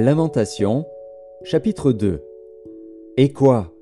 Lamentation, 0.00 0.86
chapitre 1.42 1.92
2 1.92 2.22
Et 3.18 3.34
quoi? 3.34 3.74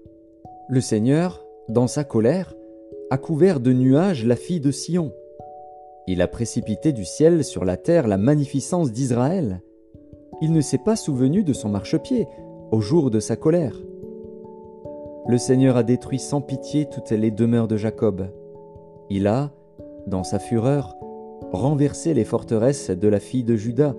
Le 0.69 0.81
Seigneur, 0.81 1.47
dans 1.69 1.87
sa 1.87 2.03
colère, 2.03 2.57
a 3.11 3.19
couvert 3.19 3.61
de 3.61 3.73
nuages 3.73 4.27
la 4.27 4.35
fille 4.35 4.59
de 4.59 4.73
Sion. 4.73 5.13
Il 6.09 6.21
a 6.21 6.27
précipité 6.27 6.93
du 6.93 7.05
ciel 7.05 7.45
sur 7.45 7.65
la 7.65 7.77
terre 7.77 8.09
la 8.09 8.17
magnificence 8.17 8.91
d'Israël. 8.91 9.63
Il 10.43 10.53
ne 10.53 10.61
s'est 10.61 10.83
pas 10.85 10.97
souvenu 10.97 11.45
de 11.45 11.53
son 11.53 11.69
marchepied 11.69 12.27
au 12.73 12.81
jour 12.81 13.13
de 13.13 13.21
sa 13.21 13.37
colère. 13.37 13.81
Le 15.29 15.39
Seigneur 15.39 15.77
a 15.77 15.85
détruit 15.85 16.19
sans 16.19 16.41
pitié 16.41 16.89
toutes 16.89 17.11
les 17.11 17.31
demeures 17.31 17.69
de 17.69 17.77
Jacob. 17.77 18.27
Il 19.09 19.29
a, 19.29 19.53
dans 20.09 20.25
sa 20.25 20.41
fureur, 20.41 20.97
renversé 21.53 22.13
les 22.13 22.25
forteresses 22.25 22.91
de 22.91 23.07
la 23.07 23.21
fille 23.21 23.45
de 23.45 23.55
Juda, 23.55 23.95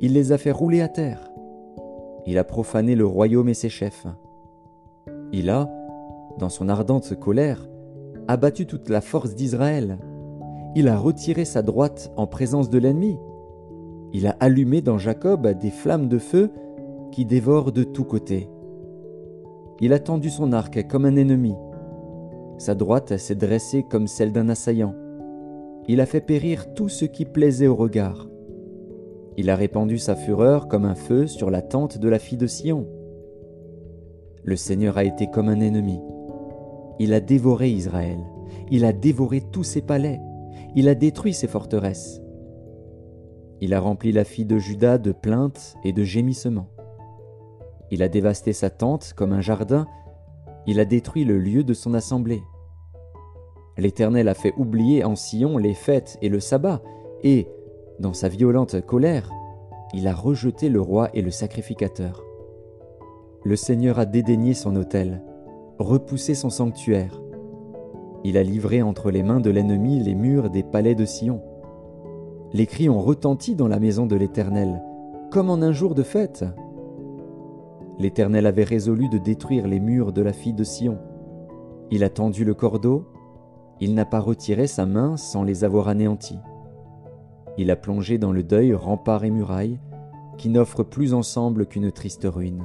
il 0.00 0.14
les 0.14 0.32
a 0.32 0.38
fait 0.38 0.52
rouler 0.52 0.80
à 0.80 0.88
terre. 0.88 1.29
Il 2.30 2.38
a 2.38 2.44
profané 2.44 2.94
le 2.94 3.04
royaume 3.04 3.48
et 3.48 3.54
ses 3.54 3.68
chefs. 3.68 4.06
Il 5.32 5.50
a, 5.50 5.68
dans 6.38 6.48
son 6.48 6.68
ardente 6.68 7.18
colère, 7.18 7.68
abattu 8.28 8.66
toute 8.66 8.88
la 8.88 9.00
force 9.00 9.34
d'Israël. 9.34 9.98
Il 10.76 10.86
a 10.86 10.96
retiré 10.96 11.44
sa 11.44 11.62
droite 11.62 12.12
en 12.16 12.28
présence 12.28 12.70
de 12.70 12.78
l'ennemi. 12.78 13.18
Il 14.12 14.28
a 14.28 14.36
allumé 14.38 14.80
dans 14.80 14.96
Jacob 14.96 15.44
des 15.58 15.70
flammes 15.72 16.06
de 16.06 16.18
feu 16.18 16.52
qui 17.10 17.24
dévorent 17.24 17.72
de 17.72 17.82
tous 17.82 18.04
côtés. 18.04 18.48
Il 19.80 19.92
a 19.92 19.98
tendu 19.98 20.30
son 20.30 20.52
arc 20.52 20.86
comme 20.86 21.06
un 21.06 21.16
ennemi. 21.16 21.56
Sa 22.58 22.76
droite 22.76 23.16
s'est 23.16 23.34
dressée 23.34 23.82
comme 23.82 24.06
celle 24.06 24.30
d'un 24.30 24.50
assaillant. 24.50 24.94
Il 25.88 26.00
a 26.00 26.06
fait 26.06 26.20
périr 26.20 26.74
tout 26.74 26.88
ce 26.88 27.06
qui 27.06 27.24
plaisait 27.24 27.66
au 27.66 27.74
regard. 27.74 28.29
Il 29.40 29.48
a 29.48 29.56
répandu 29.56 29.96
sa 29.96 30.16
fureur 30.16 30.68
comme 30.68 30.84
un 30.84 30.94
feu 30.94 31.26
sur 31.26 31.50
la 31.50 31.62
tente 31.62 31.96
de 31.96 32.10
la 32.10 32.18
fille 32.18 32.36
de 32.36 32.46
Sion. 32.46 32.86
Le 34.44 34.54
Seigneur 34.54 34.98
a 34.98 35.04
été 35.04 35.30
comme 35.30 35.48
un 35.48 35.60
ennemi. 35.60 35.98
Il 36.98 37.14
a 37.14 37.20
dévoré 37.20 37.70
Israël. 37.70 38.18
Il 38.70 38.84
a 38.84 38.92
dévoré 38.92 39.40
tous 39.40 39.64
ses 39.64 39.80
palais. 39.80 40.20
Il 40.76 40.90
a 40.90 40.94
détruit 40.94 41.32
ses 41.32 41.46
forteresses. 41.46 42.20
Il 43.62 43.72
a 43.72 43.80
rempli 43.80 44.12
la 44.12 44.24
fille 44.24 44.44
de 44.44 44.58
Juda 44.58 44.98
de 44.98 45.10
plaintes 45.10 45.74
et 45.84 45.94
de 45.94 46.04
gémissements. 46.04 46.68
Il 47.90 48.02
a 48.02 48.10
dévasté 48.10 48.52
sa 48.52 48.68
tente 48.68 49.14
comme 49.16 49.32
un 49.32 49.40
jardin. 49.40 49.86
Il 50.66 50.80
a 50.80 50.84
détruit 50.84 51.24
le 51.24 51.38
lieu 51.38 51.64
de 51.64 51.72
son 51.72 51.94
assemblée. 51.94 52.42
L'Éternel 53.78 54.28
a 54.28 54.34
fait 54.34 54.52
oublier 54.58 55.02
en 55.02 55.16
Sion 55.16 55.56
les 55.56 55.72
fêtes 55.72 56.18
et 56.20 56.28
le 56.28 56.40
sabbat, 56.40 56.82
et, 57.22 57.48
dans 58.00 58.14
sa 58.14 58.28
violente 58.28 58.80
colère, 58.80 59.30
il 59.92 60.08
a 60.08 60.14
rejeté 60.14 60.70
le 60.70 60.80
roi 60.80 61.10
et 61.12 61.20
le 61.20 61.30
sacrificateur. 61.30 62.24
Le 63.44 63.56
Seigneur 63.56 63.98
a 63.98 64.06
dédaigné 64.06 64.54
son 64.54 64.74
autel, 64.76 65.22
repoussé 65.78 66.34
son 66.34 66.48
sanctuaire. 66.48 67.20
Il 68.24 68.38
a 68.38 68.42
livré 68.42 68.80
entre 68.80 69.10
les 69.10 69.22
mains 69.22 69.40
de 69.40 69.50
l'ennemi 69.50 70.00
les 70.00 70.14
murs 70.14 70.48
des 70.48 70.62
palais 70.62 70.94
de 70.94 71.04
Sion. 71.04 71.42
Les 72.54 72.66
cris 72.66 72.88
ont 72.88 73.00
retenti 73.00 73.54
dans 73.54 73.68
la 73.68 73.78
maison 73.78 74.06
de 74.06 74.16
l'Éternel, 74.16 74.82
comme 75.30 75.50
en 75.50 75.60
un 75.60 75.72
jour 75.72 75.94
de 75.94 76.02
fête. 76.02 76.44
L'Éternel 77.98 78.46
avait 78.46 78.64
résolu 78.64 79.10
de 79.10 79.18
détruire 79.18 79.68
les 79.68 79.78
murs 79.78 80.14
de 80.14 80.22
la 80.22 80.32
fille 80.32 80.54
de 80.54 80.64
Sion. 80.64 80.98
Il 81.90 82.02
a 82.02 82.08
tendu 82.08 82.46
le 82.46 82.54
cordeau, 82.54 83.04
il 83.78 83.94
n'a 83.94 84.06
pas 84.06 84.20
retiré 84.20 84.66
sa 84.66 84.86
main 84.86 85.18
sans 85.18 85.42
les 85.42 85.64
avoir 85.64 85.88
anéantis. 85.88 86.38
Il 87.58 87.70
a 87.70 87.76
plongé 87.76 88.18
dans 88.18 88.32
le 88.32 88.42
deuil 88.42 88.74
remparts 88.74 89.24
et 89.24 89.30
murailles, 89.30 89.78
qui 90.38 90.48
n'offrent 90.48 90.84
plus 90.84 91.12
ensemble 91.12 91.66
qu'une 91.66 91.92
triste 91.92 92.26
ruine. 92.30 92.64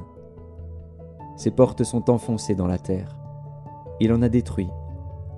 Ses 1.36 1.50
portes 1.50 1.84
sont 1.84 2.10
enfoncées 2.10 2.54
dans 2.54 2.66
la 2.66 2.78
terre. 2.78 3.16
Il 4.00 4.12
en 4.12 4.22
a 4.22 4.28
détruit, 4.28 4.68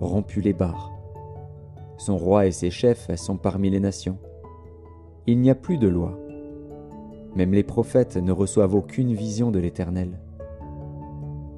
rompu 0.01 0.41
les 0.41 0.53
barres. 0.53 0.93
Son 1.97 2.17
roi 2.17 2.47
et 2.47 2.53
ses 2.53 2.71
chefs 2.71 3.13
sont 3.17 3.37
parmi 3.37 3.71
les 3.71 3.81
nations. 3.81 4.19
Il 5.27 5.41
n'y 5.41 5.51
a 5.51 5.57
plus 5.57 5.79
de 5.79 5.89
loi. 5.89 6.17
Même 7.35 7.53
les 7.53 7.65
prophètes 7.65 8.17
ne 8.17 8.33
reçoivent 8.33 8.75
aucune 8.75 9.15
vision 9.15 9.51
de 9.51 9.59
l'Éternel. 9.59 10.21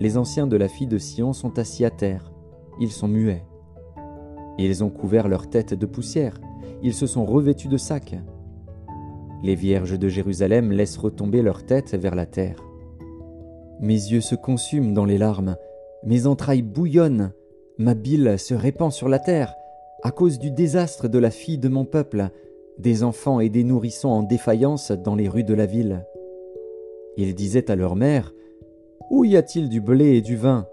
Les 0.01 0.17
anciens 0.17 0.47
de 0.47 0.57
la 0.57 0.69
fille 0.69 0.87
de 0.87 0.97
Sion 0.97 1.35
sont 1.35 1.59
assis 1.59 1.85
à 1.85 1.91
terre, 1.91 2.33
ils 2.81 2.91
sont 2.91 3.09
muets. 3.09 3.45
Ils 4.57 4.83
ont 4.83 4.89
couvert 4.89 5.29
leur 5.29 5.51
tête 5.51 5.75
de 5.75 5.87
poussière, 5.87 6.41
ils 6.83 6.95
se 6.95 7.07
sont 7.07 7.25
revêtus 7.25 7.69
de 7.69 7.77
sacs. 7.77 8.17
Les 9.43 9.55
vierges 9.55 9.99
de 9.99 10.09
Jérusalem 10.09 10.73
laissent 10.73 10.99
retomber 10.99 11.43
leur 11.43 11.65
tête 11.65 11.95
vers 11.95 12.15
la 12.15 12.27
terre. 12.27 12.63
Mes 13.81 13.95
yeux 13.95 14.21
se 14.21 14.35
consument 14.35 14.93
dans 14.93 15.07
les 15.07 15.19
larmes, 15.19 15.57
mes 16.05 16.27
entrailles 16.27 16.63
bouillonnent, 16.63 17.33
ma 17.79 17.95
bile 17.95 18.39
se 18.39 18.55
répand 18.55 18.93
sur 18.93 19.09
la 19.09 19.19
terre, 19.19 19.55
à 20.03 20.11
cause 20.11 20.39
du 20.39 20.51
désastre 20.51 21.09
de 21.09 21.19
la 21.19 21.31
fille 21.31 21.59
de 21.59 21.69
mon 21.69 21.85
peuple, 21.85 22.29
des 22.79 23.03
enfants 23.03 23.41
et 23.41 23.49
des 23.49 23.65
nourrissons 23.65 24.09
en 24.09 24.23
défaillance 24.23 24.93
dans 24.93 25.15
les 25.15 25.29
rues 25.29 25.45
de 25.45 25.55
la 25.55 25.67
ville. 25.67 26.07
Ils 27.17 27.35
disaient 27.35 27.71
à 27.71 27.77
leur 27.77 27.97
mère, 27.97 28.33
Où 29.11 29.25
y 29.25 29.37
a-t-il 29.37 29.69
du 29.69 29.81
blé 29.81 30.17
et 30.17 30.23
du 30.23 30.37
vin? 30.37 30.67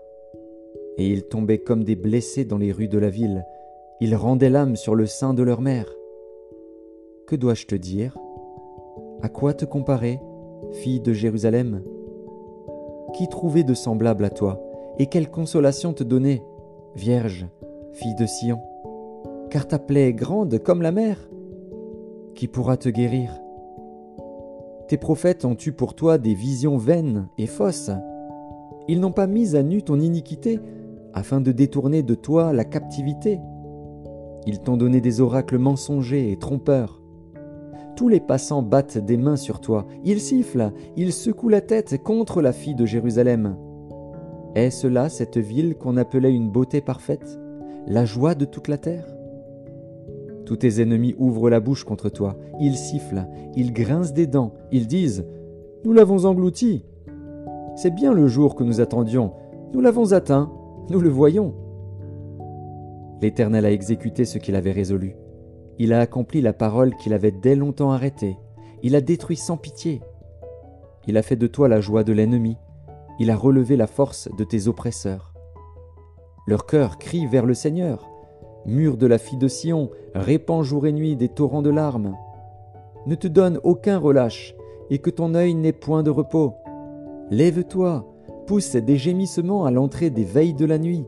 Et 0.98 1.08
ils 1.08 1.24
tombaient 1.24 1.60
comme 1.60 1.84
des 1.84 1.96
blessés 1.96 2.46
dans 2.46 2.58
les 2.58 2.72
rues 2.72 2.88
de 2.88 2.98
la 2.98 3.10
ville, 3.10 3.46
ils 4.00 4.16
rendaient 4.16 4.50
l'âme 4.50 4.76
sur 4.76 4.96
le 4.96 5.06
sein 5.06 5.34
de 5.34 5.44
leur 5.44 5.62
mère. 5.62 5.88
Que 7.28 7.36
dois-je 7.36 7.66
te 7.66 7.76
dire? 7.76 8.18
À 9.22 9.28
quoi 9.28 9.54
te 9.54 9.66
comparer, 9.66 10.22
fille 10.72 11.02
de 11.02 11.12
Jérusalem? 11.12 11.84
Qui 13.16 13.28
trouvait 13.28 13.66
de 13.66 13.74
semblable 13.74 14.24
à 14.24 14.30
toi? 14.30 14.64
Et 14.98 15.08
quelle 15.08 15.30
consolation 15.30 15.92
te 15.92 16.06
donner, 16.06 16.42
Vierge, 16.96 17.46
fille 17.92 18.16
de 18.16 18.26
Sion? 18.26 18.60
Car 19.50 19.68
ta 19.68 19.78
plaie 19.78 20.08
est 20.08 20.14
grande 20.14 20.58
comme 20.60 20.82
la 20.82 20.94
mer. 20.94 21.30
Qui 22.34 22.48
pourra 22.48 22.78
te 22.78 22.88
guérir? 22.88 23.38
Tes 24.88 24.96
prophètes 24.96 25.44
ont 25.44 25.58
eu 25.66 25.74
pour 25.74 25.96
toi 25.96 26.18
des 26.18 26.34
visions 26.34 26.78
vaines 26.78 27.28
et 27.38 27.48
fausses. 27.48 27.92
Ils 28.88 29.02
n'ont 29.02 29.12
pas 29.12 29.28
mis 29.28 29.58
à 29.58 29.64
nu 29.64 29.84
ton 29.84 30.00
iniquité 30.00 30.62
afin 31.14 31.42
de 31.42 31.52
détourner 31.52 32.04
de 32.04 32.16
toi 32.16 32.54
la 32.54 32.64
captivité. 32.64 33.42
Ils 34.46 34.60
t'ont 34.60 34.78
donné 34.78 35.02
des 35.02 35.20
oracles 35.20 35.58
mensongers 35.58 36.32
et 36.32 36.40
trompeurs. 36.40 37.02
Tous 37.98 38.10
les 38.10 38.20
passants 38.20 38.62
battent 38.62 39.00
des 39.00 39.18
mains 39.18 39.38
sur 39.38 39.60
toi, 39.60 39.88
ils 40.06 40.20
sifflent, 40.20 40.72
ils 40.96 41.12
secouent 41.12 41.50
la 41.50 41.62
tête 41.62 42.04
contre 42.04 42.44
la 42.44 42.54
fille 42.54 42.76
de 42.76 42.86
Jérusalem. 42.86 43.58
Est-ce 44.54 44.86
là 44.86 45.10
cette 45.10 45.40
ville 45.40 45.76
qu'on 45.76 45.98
appelait 45.98 46.32
une 46.32 46.52
beauté 46.52 46.80
parfaite, 46.80 47.40
la 47.88 48.06
joie 48.06 48.36
de 48.36 48.46
toute 48.46 48.68
la 48.68 48.78
terre? 48.78 49.08
Tous 50.46 50.58
tes 50.58 50.80
ennemis 50.80 51.16
ouvrent 51.18 51.50
la 51.50 51.60
bouche 51.60 51.86
contre 51.86 52.10
toi, 52.10 52.38
ils 52.62 52.78
sifflent, 52.78 53.28
ils 53.56 53.74
grincent 53.74 54.14
des 54.14 54.28
dents, 54.28 54.54
ils 54.72 54.86
disent⁇ 54.86 55.22
Nous 55.84 55.92
l'avons 55.92 56.26
englouti. 56.26 56.86
C'est 57.76 57.96
bien 57.96 58.14
le 58.14 58.28
jour 58.28 58.54
que 58.54 58.64
nous 58.64 58.80
attendions, 58.80 59.34
nous 59.74 59.82
l'avons 59.82 60.14
atteint, 60.14 60.52
nous 60.92 61.00
le 61.00 61.10
voyons⁇ 61.10 61.56
L'Éternel 63.24 63.66
a 63.66 63.72
exécuté 63.72 64.24
ce 64.24 64.38
qu'il 64.38 64.56
avait 64.56 64.72
résolu. 64.72 65.16
Il 65.80 65.94
a 65.94 66.00
accompli 66.00 66.42
la 66.42 66.54
parole 66.54 66.96
qu'il 66.96 67.14
avait 67.14 67.32
dès 67.32 67.56
longtemps 67.56 67.92
arrêtée. 67.92 68.38
Il 68.84 68.96
a 68.96 69.02
détruit 69.02 69.38
sans 69.38 69.58
pitié. 69.58 70.02
Il 71.08 71.18
a 71.18 71.22
fait 71.22 71.36
de 71.36 71.48
toi 71.48 71.68
la 71.68 71.82
joie 71.82 72.04
de 72.04 72.14
l'ennemi. 72.14 72.58
Il 73.20 73.32
a 73.32 73.36
relevé 73.36 73.76
la 73.76 73.88
force 73.88 74.30
de 74.38 74.44
tes 74.44 74.68
oppresseurs. 74.68 75.34
Leur 76.48 76.66
cœur 76.66 76.98
crie 76.98 77.26
vers 77.26 77.46
le 77.46 77.54
Seigneur. 77.54 78.10
Mur 78.66 78.98
de 78.98 79.08
la 79.08 79.18
fille 79.18 79.38
de 79.38 79.48
Sion, 79.48 79.92
répand 80.14 80.64
jour 80.64 80.88
et 80.88 80.92
nuit 80.92 81.16
des 81.16 81.30
torrents 81.30 81.62
de 81.62 81.70
larmes. 81.70 82.16
Ne 83.06 83.16
te 83.16 83.28
donne 83.28 83.60
aucun 83.64 83.98
relâche, 83.98 84.56
et 84.90 85.00
que 85.00 85.10
ton 85.10 85.36
œil 85.36 85.54
n'ait 85.56 85.74
point 85.74 86.04
de 86.04 86.10
repos. 86.10 86.54
Lève-toi, 87.30 88.06
pousse 88.46 88.76
des 88.76 88.98
gémissements 88.98 89.66
à 89.66 89.72
l'entrée 89.72 90.10
des 90.10 90.24
veilles 90.24 90.54
de 90.54 90.66
la 90.66 90.78
nuit. 90.78 91.06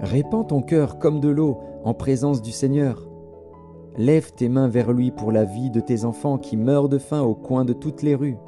Répands 0.00 0.44
ton 0.44 0.62
cœur 0.62 0.98
comme 0.98 1.20
de 1.20 1.28
l'eau 1.28 1.58
en 1.84 1.94
présence 1.94 2.42
du 2.42 2.50
Seigneur. 2.50 3.11
Lève 3.98 4.32
tes 4.32 4.48
mains 4.48 4.68
vers 4.68 4.92
lui 4.92 5.10
pour 5.10 5.32
la 5.32 5.44
vie 5.44 5.70
de 5.70 5.80
tes 5.80 6.04
enfants 6.04 6.38
qui 6.38 6.56
meurent 6.56 6.88
de 6.88 6.98
faim 6.98 7.20
au 7.20 7.34
coin 7.34 7.64
de 7.64 7.74
toutes 7.74 8.02
les 8.02 8.14
rues. 8.14 8.38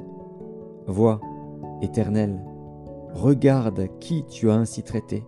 Vois, 0.87 1.21
Éternel, 1.81 2.39
regarde 3.13 3.87
qui 3.99 4.25
tu 4.25 4.49
as 4.49 4.55
ainsi 4.55 4.81
traité. 4.81 5.23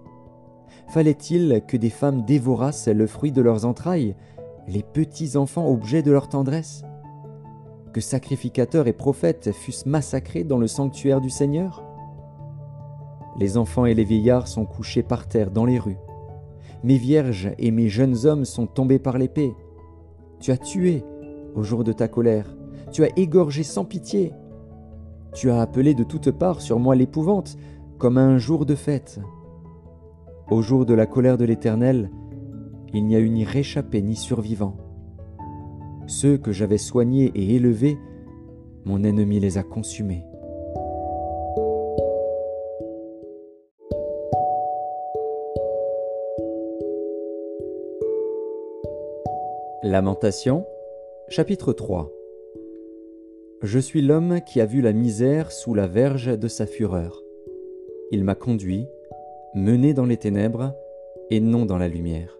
Fallait-il 0.87 1.61
que 1.67 1.77
des 1.77 1.89
femmes 1.89 2.25
dévorassent 2.25 2.87
le 2.87 3.05
fruit 3.05 3.31
de 3.31 3.41
leurs 3.41 3.65
entrailles, 3.65 4.15
les 4.67 4.83
petits 4.83 5.37
enfants 5.37 5.69
objets 5.69 6.01
de 6.01 6.11
leur 6.11 6.29
tendresse? 6.29 6.83
Que 7.93 8.01
sacrificateurs 8.01 8.87
et 8.87 8.93
prophètes 8.93 9.51
fussent 9.51 9.85
massacrés 9.85 10.43
dans 10.43 10.57
le 10.57 10.67
sanctuaire 10.67 11.21
du 11.21 11.29
Seigneur? 11.29 11.83
Les 13.37 13.57
enfants 13.57 13.85
et 13.85 13.93
les 13.93 14.03
vieillards 14.03 14.47
sont 14.47 14.65
couchés 14.65 15.03
par 15.03 15.27
terre 15.27 15.51
dans 15.51 15.65
les 15.65 15.77
rues. 15.77 15.99
Mes 16.83 16.97
vierges 16.97 17.51
et 17.59 17.69
mes 17.69 17.87
jeunes 17.87 18.25
hommes 18.25 18.45
sont 18.45 18.65
tombés 18.65 18.99
par 18.99 19.17
l'épée. 19.17 19.53
Tu 20.39 20.51
as 20.51 20.57
tué 20.57 21.03
au 21.55 21.63
jour 21.63 21.83
de 21.83 21.91
ta 21.91 22.07
colère. 22.07 22.55
Tu 22.91 23.03
as 23.03 23.09
égorgé 23.17 23.63
sans 23.63 23.85
pitié. 23.85 24.33
Tu 25.33 25.49
as 25.49 25.61
appelé 25.61 25.93
de 25.93 26.03
toutes 26.03 26.31
parts 26.31 26.61
sur 26.61 26.79
moi 26.79 26.95
l'épouvante, 26.95 27.57
comme 27.97 28.17
un 28.17 28.37
jour 28.37 28.65
de 28.65 28.75
fête. 28.75 29.19
Au 30.49 30.61
jour 30.61 30.85
de 30.85 30.93
la 30.93 31.05
colère 31.05 31.37
de 31.37 31.45
l'Éternel, 31.45 32.11
il 32.93 33.05
n'y 33.05 33.15
a 33.15 33.19
eu 33.19 33.29
ni 33.29 33.43
réchappé 33.43 34.01
ni 34.01 34.15
survivant. 34.15 34.77
Ceux 36.05 36.37
que 36.37 36.51
j'avais 36.51 36.77
soignés 36.77 37.31
et 37.35 37.55
élevés, 37.55 37.97
mon 38.85 39.03
ennemi 39.03 39.39
les 39.39 39.57
a 39.57 39.63
consumés. 39.63 40.23
Lamentation, 49.83 50.65
chapitre 51.29 51.71
3 51.71 52.11
Je 53.61 53.77
suis 53.77 54.01
l'homme 54.01 54.41
qui 54.41 54.59
a 54.59 54.65
vu 54.65 54.81
la 54.81 54.91
misère 54.91 55.51
sous 55.51 55.75
la 55.75 55.85
verge 55.85 56.35
de 56.35 56.47
sa 56.47 56.65
fureur. 56.65 57.21
Il 58.11 58.23
m'a 58.23 58.33
conduit, 58.33 58.87
mené 59.53 59.93
dans 59.93 60.05
les 60.05 60.17
ténèbres, 60.17 60.73
et 61.29 61.39
non 61.39 61.65
dans 61.65 61.77
la 61.77 61.87
lumière. 61.87 62.39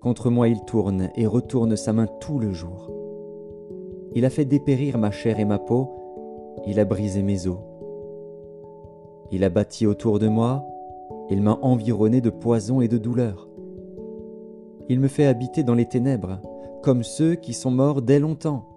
Contre 0.00 0.30
moi 0.30 0.46
il 0.46 0.64
tourne 0.64 1.10
et 1.16 1.26
retourne 1.26 1.74
sa 1.74 1.92
main 1.92 2.06
tout 2.06 2.38
le 2.38 2.52
jour. 2.52 2.92
Il 4.14 4.24
a 4.24 4.30
fait 4.30 4.44
dépérir 4.44 4.98
ma 4.98 5.10
chair 5.10 5.40
et 5.40 5.44
ma 5.44 5.58
peau, 5.58 5.90
il 6.64 6.78
a 6.78 6.84
brisé 6.84 7.24
mes 7.24 7.48
os. 7.48 7.58
Il 9.32 9.42
a 9.42 9.48
bâti 9.48 9.84
autour 9.84 10.20
de 10.20 10.28
moi, 10.28 10.64
il 11.28 11.42
m'a 11.42 11.58
environné 11.60 12.20
de 12.20 12.30
poison 12.30 12.80
et 12.80 12.86
de 12.86 12.98
douleur. 12.98 13.48
Il 14.88 15.00
me 15.00 15.08
fait 15.08 15.26
habiter 15.26 15.62
dans 15.62 15.74
les 15.74 15.86
ténèbres, 15.86 16.40
comme 16.82 17.02
ceux 17.02 17.34
qui 17.36 17.54
sont 17.54 17.70
morts 17.70 18.02
dès 18.02 18.18
longtemps. 18.18 18.68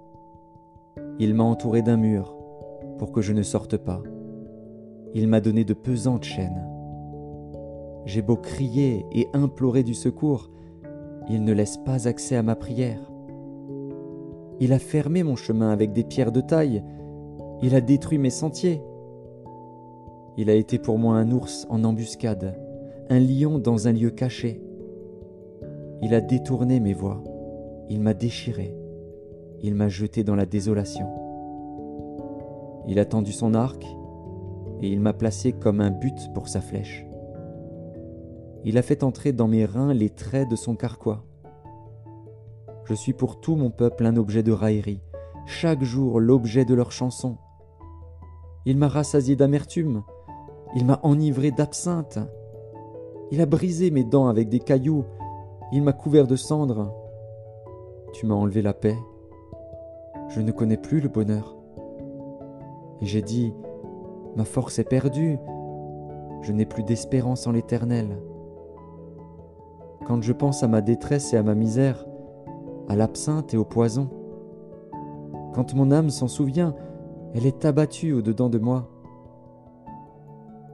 Il 1.19 1.33
m'a 1.33 1.43
entouré 1.43 1.81
d'un 1.81 1.97
mur, 1.97 2.35
pour 2.97 3.11
que 3.11 3.21
je 3.21 3.33
ne 3.33 3.43
sorte 3.43 3.75
pas. 3.75 4.01
Il 5.13 5.27
m'a 5.27 5.41
donné 5.41 5.65
de 5.65 5.73
pesantes 5.73 6.23
chaînes. 6.23 6.65
J'ai 8.05 8.21
beau 8.21 8.37
crier 8.37 9.05
et 9.11 9.27
implorer 9.33 9.83
du 9.83 9.93
secours, 9.93 10.49
il 11.29 11.43
ne 11.43 11.51
laisse 11.51 11.75
pas 11.75 12.07
accès 12.07 12.37
à 12.37 12.43
ma 12.43 12.55
prière. 12.55 13.01
Il 14.61 14.71
a 14.71 14.79
fermé 14.79 15.23
mon 15.23 15.35
chemin 15.35 15.71
avec 15.71 15.91
des 15.91 16.05
pierres 16.05 16.31
de 16.31 16.39
taille, 16.41 16.83
il 17.61 17.75
a 17.75 17.81
détruit 17.81 18.17
mes 18.17 18.29
sentiers. 18.29 18.81
Il 20.37 20.49
a 20.49 20.53
été 20.53 20.77
pour 20.77 20.97
moi 20.97 21.15
un 21.15 21.31
ours 21.31 21.67
en 21.69 21.83
embuscade, 21.83 22.57
un 23.09 23.19
lion 23.19 23.59
dans 23.59 23.87
un 23.89 23.91
lieu 23.91 24.11
caché. 24.11 24.61
Il 26.01 26.13
a 26.13 26.21
détourné 26.21 26.79
mes 26.79 26.93
voies, 26.93 27.23
il 27.89 28.01
m'a 28.01 28.13
déchiré, 28.13 28.75
il 29.61 29.73
m'a 29.73 29.89
jeté 29.89 30.23
dans 30.23 30.35
la 30.35 30.45
désolation. 30.45 31.07
Il 32.87 32.99
a 32.99 33.05
tendu 33.05 33.31
son 33.31 33.55
arc 33.55 33.83
et 34.81 34.89
il 34.89 34.99
m'a 34.99 35.13
placé 35.13 35.53
comme 35.53 35.81
un 35.81 35.89
but 35.89 36.31
pour 36.33 36.47
sa 36.47 36.61
flèche. 36.61 37.05
Il 38.63 38.77
a 38.77 38.81
fait 38.81 39.03
entrer 39.03 39.31
dans 39.31 39.47
mes 39.47 39.65
reins 39.65 39.93
les 39.93 40.09
traits 40.09 40.49
de 40.49 40.55
son 40.55 40.75
carquois. 40.75 41.23
Je 42.85 42.93
suis 42.93 43.13
pour 43.13 43.39
tout 43.39 43.55
mon 43.55 43.71
peuple 43.71 44.05
un 44.05 44.17
objet 44.17 44.43
de 44.43 44.51
raillerie, 44.51 45.01
chaque 45.47 45.83
jour 45.83 46.19
l'objet 46.19 46.63
de 46.63 46.75
leur 46.75 46.91
chanson. 46.91 47.37
Il 48.65 48.77
m'a 48.77 48.87
rassasié 48.87 49.35
d'amertume, 49.35 50.03
il 50.75 50.85
m'a 50.85 50.99
enivré 51.01 51.51
d'absinthe, 51.51 52.19
il 53.31 53.41
a 53.41 53.45
brisé 53.45 53.91
mes 53.91 54.03
dents 54.03 54.27
avec 54.27 54.47
des 54.47 54.59
cailloux, 54.59 55.03
il 55.71 55.83
m'a 55.83 55.93
couvert 55.93 56.27
de 56.27 56.35
cendres. 56.35 56.93
Tu 58.13 58.25
m'as 58.25 58.35
enlevé 58.35 58.61
la 58.61 58.73
paix, 58.73 58.97
je 60.29 60.41
ne 60.41 60.51
connais 60.51 60.77
plus 60.77 61.01
le 61.01 61.09
bonheur. 61.09 61.55
Et 63.01 63.05
j'ai 63.05 63.21
dit, 63.21 63.53
ma 64.35 64.45
force 64.45 64.79
est 64.79 64.87
perdue, 64.87 65.37
je 66.41 66.51
n'ai 66.51 66.65
plus 66.65 66.83
d'espérance 66.83 67.47
en 67.47 67.51
l'Éternel. 67.51 68.17
Quand 70.05 70.21
je 70.21 70.33
pense 70.33 70.63
à 70.63 70.67
ma 70.67 70.81
détresse 70.81 71.33
et 71.33 71.37
à 71.37 71.43
ma 71.43 71.55
misère, 71.55 72.05
à 72.87 72.95
l'absinthe 72.95 73.53
et 73.53 73.57
au 73.57 73.65
poison, 73.65 74.09
quand 75.53 75.73
mon 75.73 75.91
âme 75.91 76.09
s'en 76.09 76.27
souvient, 76.27 76.75
elle 77.33 77.45
est 77.45 77.65
abattue 77.65 78.13
au-dedans 78.13 78.49
de 78.49 78.57
moi. 78.57 78.89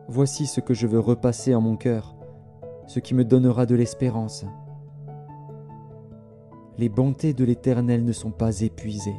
Voici 0.07 0.45
ce 0.45 0.59
que 0.59 0.73
je 0.73 0.85
veux 0.85 0.99
repasser 0.99 1.55
en 1.55 1.61
mon 1.61 1.77
cœur, 1.77 2.15
ce 2.85 2.99
qui 2.99 3.15
me 3.15 3.25
donnera 3.25 3.65
de 3.65 3.75
l'espérance. 3.75 4.45
Les 6.77 6.89
bontés 6.89 7.33
de 7.33 7.45
l'Éternel 7.45 8.03
ne 8.03 8.11
sont 8.11 8.31
pas 8.31 8.61
épuisées. 8.61 9.15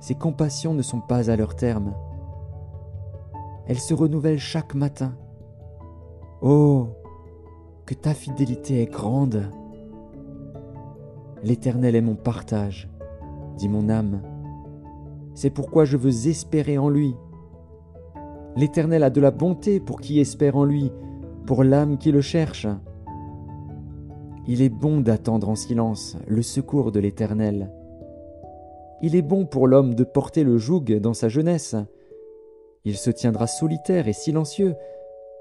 Ses 0.00 0.14
compassions 0.14 0.72
ne 0.72 0.82
sont 0.82 1.00
pas 1.00 1.30
à 1.30 1.36
leur 1.36 1.56
terme. 1.56 1.94
Elles 3.66 3.78
se 3.78 3.92
renouvellent 3.92 4.38
chaque 4.38 4.74
matin. 4.74 5.14
Oh, 6.40 6.88
que 7.84 7.94
ta 7.94 8.14
fidélité 8.14 8.82
est 8.82 8.90
grande. 8.90 9.50
L'Éternel 11.42 11.94
est 11.94 12.00
mon 12.00 12.14
partage, 12.14 12.88
dit 13.58 13.68
mon 13.68 13.88
âme. 13.88 14.22
C'est 15.34 15.50
pourquoi 15.50 15.84
je 15.84 15.96
veux 15.96 16.28
espérer 16.28 16.78
en 16.78 16.88
lui. 16.88 17.14
L'Éternel 18.56 19.02
a 19.02 19.10
de 19.10 19.20
la 19.20 19.30
bonté 19.30 19.80
pour 19.80 20.00
qui 20.00 20.18
espère 20.18 20.56
en 20.56 20.64
lui, 20.64 20.90
pour 21.44 21.62
l'âme 21.62 21.98
qui 21.98 22.10
le 22.10 22.22
cherche. 22.22 22.66
Il 24.48 24.62
est 24.62 24.68
bon 24.68 25.00
d'attendre 25.00 25.48
en 25.48 25.56
silence 25.56 26.16
le 26.26 26.42
secours 26.42 26.92
de 26.92 27.00
l'Éternel. 27.00 27.72
Il 29.02 29.16
est 29.16 29.22
bon 29.22 29.44
pour 29.44 29.66
l'homme 29.66 29.94
de 29.94 30.04
porter 30.04 30.44
le 30.44 30.56
joug 30.56 30.84
dans 31.00 31.14
sa 31.14 31.28
jeunesse. 31.28 31.74
Il 32.84 32.96
se 32.96 33.10
tiendra 33.10 33.46
solitaire 33.46 34.08
et 34.08 34.12
silencieux 34.12 34.74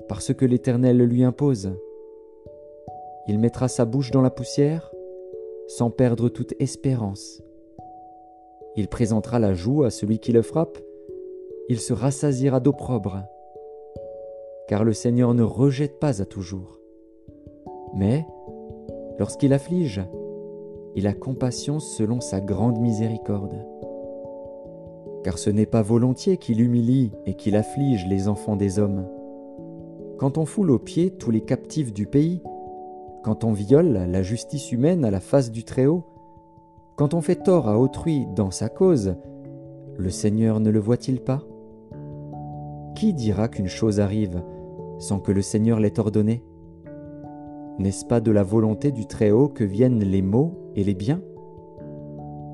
parce 0.07 0.34
que 0.34 0.46
l'Éternel 0.46 0.98
lui 0.98 1.24
impose. 1.24 1.74
Il 3.28 3.40
mettra 3.40 3.68
sa 3.68 3.86
bouche 3.86 4.12
dans 4.12 4.22
la 4.22 4.31
poussière 4.31 4.92
sans 5.68 5.90
perdre 5.90 6.30
toute 6.30 6.54
espérance. 6.60 7.42
Il 8.75 8.88
présentera 8.88 9.40
la 9.40 9.54
joue 9.54 9.83
à 9.83 9.90
celui 9.90 10.19
qui 10.19 10.31
le 10.31 10.42
frappe, 10.42 10.78
il 11.69 11.80
se 11.80 11.94
rassasiera 11.94 12.59
d'opprobre. 12.59 13.24
Car 14.68 14.83
le 14.83 14.94
Seigneur 14.94 15.33
ne 15.33 15.44
rejette 15.44 16.00
pas 16.00 16.21
à 16.21 16.26
toujours. 16.26 16.80
Mais, 17.95 18.26
lorsqu'il 19.19 19.54
afflige, 19.54 20.02
il 20.95 21.07
a 21.07 21.14
compassion 21.14 21.80
selon 21.80 22.22
sa 22.22 22.40
grande 22.40 22.80
miséricorde. 22.80 23.66
Car 25.24 25.38
ce 25.38 25.50
n'est 25.50 25.66
pas 25.66 25.81
volontiers 25.81 26.38
qu'il 26.38 26.62
humilie 26.62 27.12
et 27.26 27.34
qu'il 27.34 27.56
afflige 27.56 28.06
les 28.07 28.28
enfants 28.28 28.56
des 28.56 28.80
hommes. 28.80 29.06
Quand 30.18 30.38
on 30.38 30.45
foule 30.45 30.72
aux 30.72 30.80
pieds 30.80 31.12
tous 31.12 31.31
les 31.31 31.42
captifs 31.42 31.92
du 31.92 32.06
pays, 32.06 32.42
quand 33.24 33.44
on 33.44 33.52
viole 33.52 34.06
la 34.07 34.24
justice 34.24 34.72
humaine 34.72 35.04
à 35.04 35.12
la 35.12 35.19
face 35.19 35.52
du 35.52 35.64
Très-Haut, 35.64 36.04
quand 36.95 37.14
on 37.14 37.22
fait 37.22 37.44
tort 37.44 37.68
à 37.68 37.78
autrui 37.78 38.26
dans 38.36 38.52
sa 38.52 38.69
cause, 38.69 39.16
le 39.98 40.10
Seigneur 40.10 40.60
ne 40.60 40.69
le 40.69 40.80
voit-il 40.80 41.19
pas? 41.19 41.44
Qui 42.95 43.14
dira 43.14 43.50
qu'une 43.50 43.68
chose 43.68 44.00
arrive 44.00 44.42
sans 45.00 45.19
que 45.19 45.34
le 45.34 45.42
Seigneur 45.42 45.80
l'ait 45.80 46.00
ordonné? 46.00 46.44
N'est-ce 47.79 48.05
pas 48.05 48.21
de 48.21 48.31
la 48.31 48.44
volonté 48.44 48.91
du 48.91 49.05
Très-Haut 49.05 49.49
que 49.49 49.63
viennent 49.63 50.03
les 50.03 50.21
maux 50.21 50.71
et 50.75 50.83
les 50.83 50.94
biens? 50.94 51.21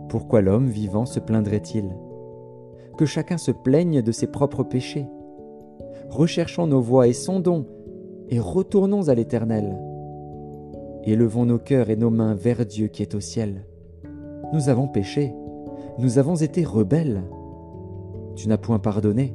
Pourquoi 0.10 0.42
l'homme 0.42 0.68
vivant 0.68 1.06
se 1.06 1.20
plaindrait-il? 1.20 1.90
Que 2.98 3.06
chacun 3.06 3.38
se 3.38 3.52
plaigne 3.52 4.02
de 4.02 4.12
ses 4.12 4.28
propres 4.28 4.64
péchés. 4.64 5.08
Recherchons 6.10 6.68
nos 6.68 6.82
voies 6.82 7.08
et 7.08 7.14
sondons, 7.14 7.66
et 8.30 8.40
retournons 8.40 9.08
à 9.10 9.16
l'Éternel 9.16 9.78
élevons 11.04 11.46
nos 11.46 11.58
cœurs 11.58 11.90
et 11.90 11.96
nos 11.96 12.10
mains 12.10 12.36
vers 12.36 12.66
Dieu 12.66 12.88
qui 12.88 13.02
est 13.02 13.16
au 13.16 13.20
ciel. 13.20 13.66
Nous 14.54 14.70
avons 14.70 14.88
péché, 14.88 15.34
nous 15.98 16.18
avons 16.18 16.36
été 16.36 16.64
rebelles. 16.64 17.24
Tu 18.36 18.48
n'as 18.48 18.58
point 18.58 18.80
pardonné. 18.80 19.34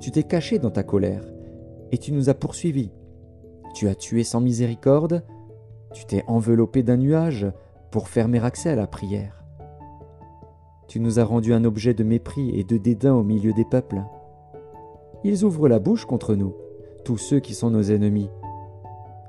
Tu 0.00 0.10
t'es 0.10 0.22
caché 0.22 0.58
dans 0.58 0.70
ta 0.70 0.82
colère, 0.82 1.24
et 1.92 1.98
tu 1.98 2.12
nous 2.12 2.28
as 2.28 2.34
poursuivis. 2.34 2.90
Tu 3.76 3.88
as 3.88 3.94
tué 3.94 4.24
sans 4.24 4.40
miséricorde, 4.40 5.22
tu 5.92 6.06
t'es 6.06 6.24
enveloppé 6.28 6.82
d'un 6.82 6.96
nuage 6.96 7.46
pour 7.90 8.08
fermer 8.08 8.42
accès 8.42 8.70
à 8.70 8.74
la 8.74 8.86
prière. 8.86 9.44
Tu 10.88 10.98
nous 10.98 11.20
as 11.20 11.24
rendu 11.24 11.52
un 11.52 11.62
objet 11.62 11.92
de 11.92 12.02
mépris 12.02 12.58
et 12.58 12.64
de 12.64 12.78
dédain 12.78 13.12
au 13.12 13.22
milieu 13.22 13.52
des 13.52 13.66
peuples. 13.66 14.02
Ils 15.24 15.44
ouvrent 15.44 15.68
la 15.68 15.78
bouche 15.78 16.06
contre 16.06 16.34
nous, 16.34 16.54
tous 17.04 17.18
ceux 17.18 17.40
qui 17.40 17.52
sont 17.52 17.68
nos 17.68 17.82
ennemis, 17.82 18.30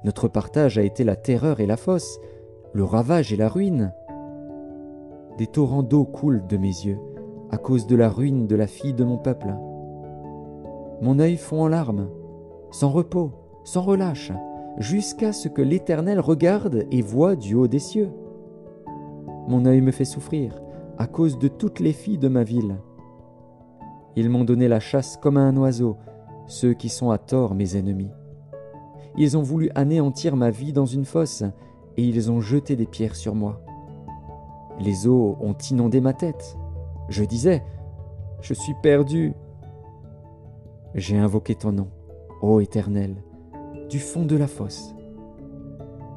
notre 0.05 0.29
partage 0.29 0.77
a 0.77 0.83
été 0.83 1.03
la 1.03 1.17
terreur 1.17 1.59
et 1.59 1.65
la 1.65 1.75
fosse, 1.75 2.21
le 2.71 2.85
ravage 2.85 3.33
et 3.33 3.35
la 3.35 3.49
ruine. 3.49 3.91
Des 5.37 5.47
torrents 5.47 5.83
d'eau 5.83 6.05
coulent 6.05 6.47
de 6.47 6.55
mes 6.55 6.67
yeux 6.67 6.99
à 7.49 7.57
cause 7.57 7.87
de 7.87 7.95
la 7.97 8.07
ruine 8.07 8.47
de 8.47 8.55
la 8.55 8.67
fille 8.67 8.93
de 8.93 9.03
mon 9.03 9.17
peuple. 9.17 9.53
Mon 11.01 11.19
œil 11.19 11.35
fond 11.35 11.63
en 11.63 11.67
larmes, 11.67 12.07
sans 12.71 12.89
repos, 12.89 13.31
sans 13.67 13.81
relâche, 13.81 14.31
jusqu'à 14.77 15.33
ce 15.33 15.49
que 15.49 15.61
l'Éternel 15.61 16.21
regarde 16.21 16.85
et 16.89 17.01
voit 17.01 17.35
du 17.35 17.53
haut 17.53 17.67
des 17.67 17.79
cieux. 17.79 18.09
Mon 19.49 19.65
œil 19.65 19.81
me 19.81 19.91
fait 19.91 20.05
souffrir 20.05 20.61
à 20.97 21.05
cause 21.05 21.37
de 21.37 21.49
toutes 21.49 21.81
les 21.81 21.91
filles 21.91 22.17
de 22.17 22.29
ma 22.29 22.45
ville. 22.45 22.77
Ils 24.15 24.29
m'ont 24.29 24.45
donné 24.45 24.69
la 24.69 24.79
chasse 24.79 25.17
comme 25.17 25.35
à 25.35 25.41
un 25.41 25.57
oiseau, 25.57 25.97
ceux 26.45 26.73
qui 26.73 26.87
sont 26.87 27.11
à 27.11 27.17
tort 27.17 27.55
mes 27.55 27.75
ennemis. 27.75 28.09
Ils 29.17 29.37
ont 29.37 29.41
voulu 29.41 29.69
anéantir 29.75 30.37
ma 30.37 30.49
vie 30.49 30.71
dans 30.71 30.85
une 30.85 31.03
fosse, 31.03 31.43
et 31.97 32.05
ils 32.05 32.31
ont 32.31 32.39
jeté 32.39 32.77
des 32.77 32.87
pierres 32.87 33.17
sur 33.17 33.35
moi. 33.35 33.61
Les 34.79 35.09
eaux 35.09 35.35
ont 35.41 35.57
inondé 35.69 35.99
ma 35.99 36.13
tête. 36.13 36.57
Je 37.09 37.25
disais, 37.25 37.65
Je 38.39 38.53
suis 38.53 38.75
perdu. 38.81 39.33
J'ai 40.95 41.17
invoqué 41.17 41.53
ton 41.53 41.73
nom, 41.73 41.89
ô 42.41 42.61
Éternel, 42.61 43.17
du 43.89 43.99
fond 43.99 44.25
de 44.25 44.35
la 44.35 44.47
fosse. 44.47 44.93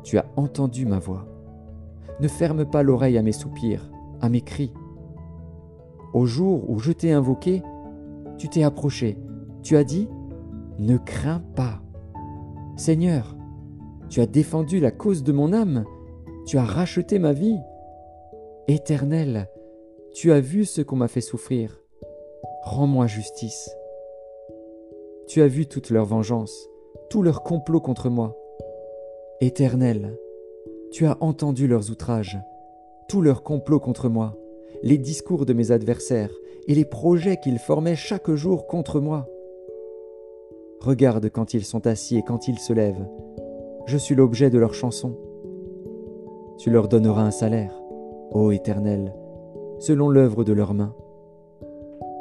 Tu 0.03 0.19
as 0.19 0.27
entendu 0.37 0.87
ma 0.87 0.99
voix. 0.99 1.27
Ne 2.21 2.29
ferme 2.29 2.65
pas 2.65 2.83
l'oreille 2.83 3.19
à 3.19 3.23
mes 3.23 3.33
soupirs, 3.33 3.91
à 4.21 4.29
mes 4.29 4.41
cris. 4.41 4.73
Au 6.13 6.27
jour 6.27 6.69
où 6.69 6.79
je 6.79 6.93
t'ai 6.93 7.13
invoqué, 7.13 7.63
tu 8.39 8.49
t'es 8.49 8.63
approché. 8.63 9.19
Tu 9.63 9.77
as 9.77 9.85
dit, 9.85 10.09
Ne 10.79 10.97
crains 10.97 11.43
pas. 11.55 11.81
Seigneur, 12.77 13.37
tu 14.09 14.21
as 14.21 14.27
défendu 14.27 14.81
la 14.81 14.91
cause 14.91 15.23
de 15.23 15.33
mon 15.33 15.53
âme. 15.53 15.85
Tu 16.47 16.59
as 16.59 16.65
racheté 16.65 17.19
ma 17.19 17.33
vie. 17.33 17.59
Éternel, 18.67 19.49
tu 20.15 20.33
as 20.33 20.41
vu 20.41 20.65
ce 20.65 20.81
qu'on 20.81 20.97
m'a 20.97 21.09
fait 21.09 21.21
souffrir. 21.21 21.79
Rends-moi 22.65 23.07
justice. 23.07 23.71
Tu 25.29 25.43
as 25.43 25.47
vu 25.47 25.67
toute 25.67 25.91
leur 25.91 26.07
vengeance, 26.07 26.70
tout 27.11 27.23
leur 27.23 27.43
complot 27.43 27.81
contre 27.81 28.09
moi. 28.09 28.37
Éternel, 29.41 30.17
tu 30.93 31.07
as 31.07 31.17
entendu 31.21 31.67
leurs 31.67 31.91
outrages, 31.91 32.39
tout 33.09 33.21
leur 33.21 33.43
complot 33.43 33.81
contre 33.81 34.09
moi, 34.09 34.37
les 34.85 34.97
discours 34.97 35.45
de 35.45 35.53
mes 35.53 35.73
adversaires 35.73 36.31
et 36.69 36.75
les 36.77 36.85
projets 36.85 37.37
qu'ils 37.37 37.59
formaient 37.59 37.97
chaque 37.97 38.31
jour 38.31 38.69
contre 38.69 39.01
moi. 39.01 39.29
Regarde 40.81 41.29
quand 41.31 41.53
ils 41.53 41.65
sont 41.65 41.85
assis 41.89 42.17
et 42.17 42.23
quand 42.23 42.47
ils 42.47 42.61
se 42.61 42.73
lèvent. 42.73 43.09
Je 43.87 43.99
suis 43.99 44.15
l'objet 44.15 44.49
de 44.49 44.59
leurs 44.59 44.75
chansons. 44.75 45.19
Tu 46.59 46.71
leur 46.71 46.87
donneras 46.87 47.23
un 47.23 47.33
salaire, 47.33 47.75
ô 48.31 48.53
Éternel, 48.53 49.13
selon 49.81 50.11
l'œuvre 50.11 50.45
de 50.45 50.53
leurs 50.53 50.75
mains. 50.75 50.95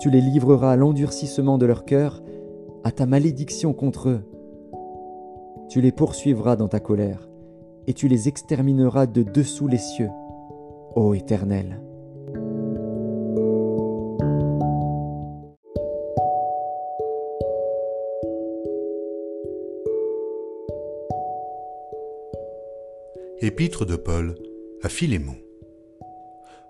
Tu 0.02 0.10
les 0.10 0.22
livreras 0.22 0.72
à 0.72 0.78
l'endurcissement 0.78 1.60
de 1.60 1.68
leur 1.68 1.86
cœur, 1.86 2.24
à 2.84 2.92
ta 2.92 3.06
malédiction 3.06 3.74
contre 3.74 4.10
eux. 4.10 4.22
Tu 5.70 5.82
les 5.82 5.92
poursuivras 5.92 6.56
dans 6.56 6.68
ta 6.68 6.80
colère, 6.80 7.30
et 7.86 7.94
tu 7.94 8.08
les 8.08 8.28
extermineras 8.28 9.06
de 9.06 9.22
dessous 9.22 9.68
les 9.68 9.78
cieux, 9.78 10.10
ô 10.96 11.14
Éternel. 11.14 11.80
Épître 23.42 23.86
de 23.86 23.96
Paul 23.96 24.36
à 24.82 24.90
Philémon. 24.90 25.36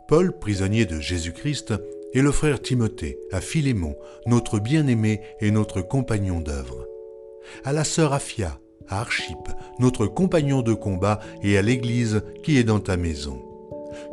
Paul, 0.09 0.37
prisonnier 0.37 0.85
de 0.85 0.99
Jésus-Christ, 0.99 1.73
et 2.13 2.21
le 2.21 2.31
frère 2.31 2.61
Timothée 2.61 3.17
à 3.31 3.39
Philémon, 3.39 3.95
notre 4.25 4.59
bien-aimé 4.59 5.21
et 5.39 5.51
notre 5.51 5.81
compagnon 5.81 6.41
d'œuvre. 6.41 6.85
À 7.63 7.71
la 7.71 7.85
sœur 7.85 8.13
Aphia, 8.13 8.59
à 8.89 8.99
Archippe, 9.01 9.49
notre 9.79 10.07
compagnon 10.07 10.61
de 10.61 10.73
combat, 10.73 11.19
et 11.41 11.57
à 11.57 11.61
l'Église 11.61 12.21
qui 12.43 12.57
est 12.57 12.63
dans 12.63 12.79
ta 12.79 12.97
maison. 12.97 13.41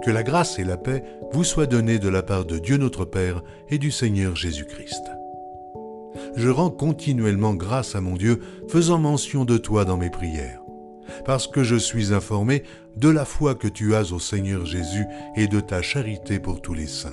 Que 0.05 0.11
la 0.11 0.23
grâce 0.23 0.59
et 0.59 0.65
la 0.65 0.77
paix 0.77 1.03
vous 1.33 1.45
soient 1.45 1.67
données 1.67 1.99
de 1.99 2.09
la 2.09 2.23
part 2.23 2.45
de 2.45 2.59
Dieu 2.59 2.77
notre 2.77 3.05
Père 3.05 3.43
et 3.69 3.79
du 3.79 3.91
Seigneur 3.91 4.37
Jésus-Christ. 4.37 5.03
Je 6.35 6.49
rends 6.49 6.71
continuellement 6.71 7.55
grâce 7.55 7.95
à 7.95 8.01
mon 8.01 8.15
Dieu, 8.15 8.41
faisant 8.69 8.99
mention 8.99 9.45
de 9.45 9.59
toi 9.59 9.85
dans 9.85 9.97
mes 9.97 10.11
prières 10.11 10.61
parce 11.25 11.47
que 11.47 11.63
je 11.63 11.77
suis 11.77 12.13
informé 12.13 12.63
de 12.97 13.09
la 13.09 13.25
foi 13.25 13.55
que 13.55 13.69
tu 13.69 13.95
as 13.95 14.13
au 14.13 14.19
Seigneur 14.19 14.65
Jésus 14.65 15.07
et 15.37 15.47
de 15.47 15.61
ta 15.61 15.83
charité 15.83 16.39
pour 16.39 16.61
tous 16.61 16.75
les 16.75 16.87
saints. 16.87 17.11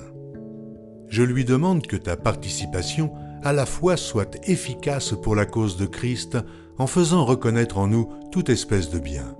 Je 1.08 1.22
lui 1.22 1.44
demande 1.44 1.86
que 1.86 1.96
ta 1.96 2.16
participation 2.16 3.12
à 3.42 3.52
la 3.52 3.66
foi 3.66 3.96
soit 3.96 4.38
efficace 4.48 5.14
pour 5.22 5.36
la 5.36 5.46
cause 5.46 5.76
de 5.76 5.86
Christ 5.86 6.38
en 6.78 6.86
faisant 6.86 7.24
reconnaître 7.24 7.78
en 7.78 7.86
nous 7.86 8.08
toute 8.32 8.48
espèce 8.48 8.90
de 8.90 8.98
bien. 8.98 9.36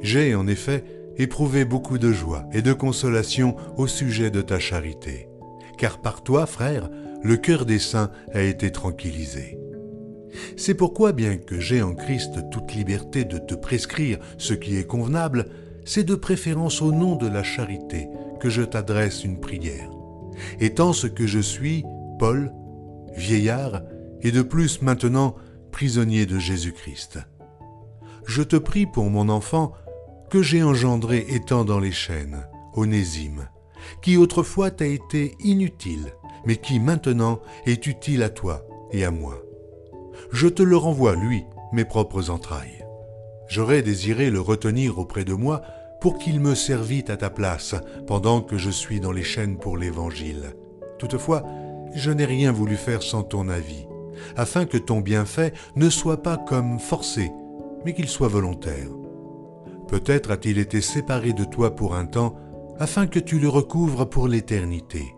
J'ai 0.00 0.34
en 0.34 0.46
effet 0.46 0.84
éprouvé 1.16 1.64
beaucoup 1.64 1.98
de 1.98 2.12
joie 2.12 2.44
et 2.52 2.62
de 2.62 2.72
consolation 2.72 3.56
au 3.76 3.86
sujet 3.86 4.30
de 4.30 4.40
ta 4.40 4.58
charité, 4.58 5.28
car 5.76 6.00
par 6.00 6.22
toi, 6.22 6.46
frère, 6.46 6.88
le 7.22 7.36
cœur 7.36 7.66
des 7.66 7.78
saints 7.78 8.10
a 8.32 8.40
été 8.40 8.70
tranquillisé. 8.70 9.58
C'est 10.56 10.74
pourquoi, 10.74 11.12
bien 11.12 11.36
que 11.36 11.58
j'ai 11.58 11.82
en 11.82 11.94
Christ 11.94 12.38
toute 12.50 12.72
liberté 12.74 13.24
de 13.24 13.38
te 13.38 13.54
prescrire 13.54 14.18
ce 14.38 14.54
qui 14.54 14.76
est 14.76 14.86
convenable, 14.86 15.46
c'est 15.84 16.04
de 16.04 16.14
préférence 16.14 16.82
au 16.82 16.92
nom 16.92 17.16
de 17.16 17.26
la 17.26 17.42
charité 17.42 18.08
que 18.38 18.48
je 18.48 18.62
t'adresse 18.62 19.24
une 19.24 19.40
prière. 19.40 19.90
Étant 20.60 20.92
ce 20.92 21.06
que 21.06 21.26
je 21.26 21.40
suis, 21.40 21.84
Paul, 22.18 22.52
vieillard, 23.16 23.82
et 24.22 24.30
de 24.30 24.42
plus 24.42 24.82
maintenant 24.82 25.34
prisonnier 25.70 26.26
de 26.26 26.38
Jésus-Christ. 26.38 27.18
Je 28.26 28.42
te 28.42 28.56
prie 28.56 28.86
pour 28.86 29.10
mon 29.10 29.28
enfant 29.28 29.72
que 30.30 30.42
j'ai 30.42 30.62
engendré 30.62 31.26
étant 31.28 31.64
dans 31.64 31.80
les 31.80 31.92
chaînes, 31.92 32.46
Onésime, 32.74 33.48
qui 34.02 34.16
autrefois 34.16 34.70
t'a 34.70 34.86
été 34.86 35.36
inutile, 35.40 36.12
mais 36.44 36.56
qui 36.56 36.78
maintenant 36.78 37.40
est 37.66 37.86
utile 37.86 38.22
à 38.22 38.30
toi 38.30 38.66
et 38.92 39.04
à 39.04 39.10
moi 39.10 39.42
je 40.32 40.48
te 40.48 40.62
le 40.62 40.76
renvoie, 40.76 41.16
lui, 41.16 41.44
mes 41.72 41.84
propres 41.84 42.30
entrailles. 42.30 42.84
J'aurais 43.48 43.82
désiré 43.82 44.30
le 44.30 44.40
retenir 44.40 44.98
auprès 44.98 45.24
de 45.24 45.34
moi 45.34 45.62
pour 46.00 46.18
qu'il 46.18 46.40
me 46.40 46.54
servît 46.54 47.04
à 47.08 47.16
ta 47.16 47.30
place 47.30 47.74
pendant 48.06 48.40
que 48.40 48.56
je 48.56 48.70
suis 48.70 49.00
dans 49.00 49.12
les 49.12 49.24
chaînes 49.24 49.58
pour 49.58 49.76
l'Évangile. 49.76 50.54
Toutefois, 50.98 51.44
je 51.94 52.10
n'ai 52.10 52.24
rien 52.24 52.52
voulu 52.52 52.76
faire 52.76 53.02
sans 53.02 53.22
ton 53.22 53.48
avis, 53.48 53.86
afin 54.36 54.66
que 54.66 54.78
ton 54.78 55.00
bienfait 55.00 55.52
ne 55.76 55.90
soit 55.90 56.22
pas 56.22 56.36
comme 56.36 56.78
forcé, 56.78 57.30
mais 57.84 57.94
qu'il 57.94 58.08
soit 58.08 58.28
volontaire. 58.28 58.88
Peut-être 59.88 60.30
a-t-il 60.30 60.58
été 60.58 60.80
séparé 60.80 61.32
de 61.32 61.44
toi 61.44 61.74
pour 61.74 61.94
un 61.94 62.06
temps, 62.06 62.36
afin 62.78 63.06
que 63.06 63.18
tu 63.18 63.38
le 63.38 63.48
recouvres 63.48 64.08
pour 64.08 64.28
l'éternité, 64.28 65.14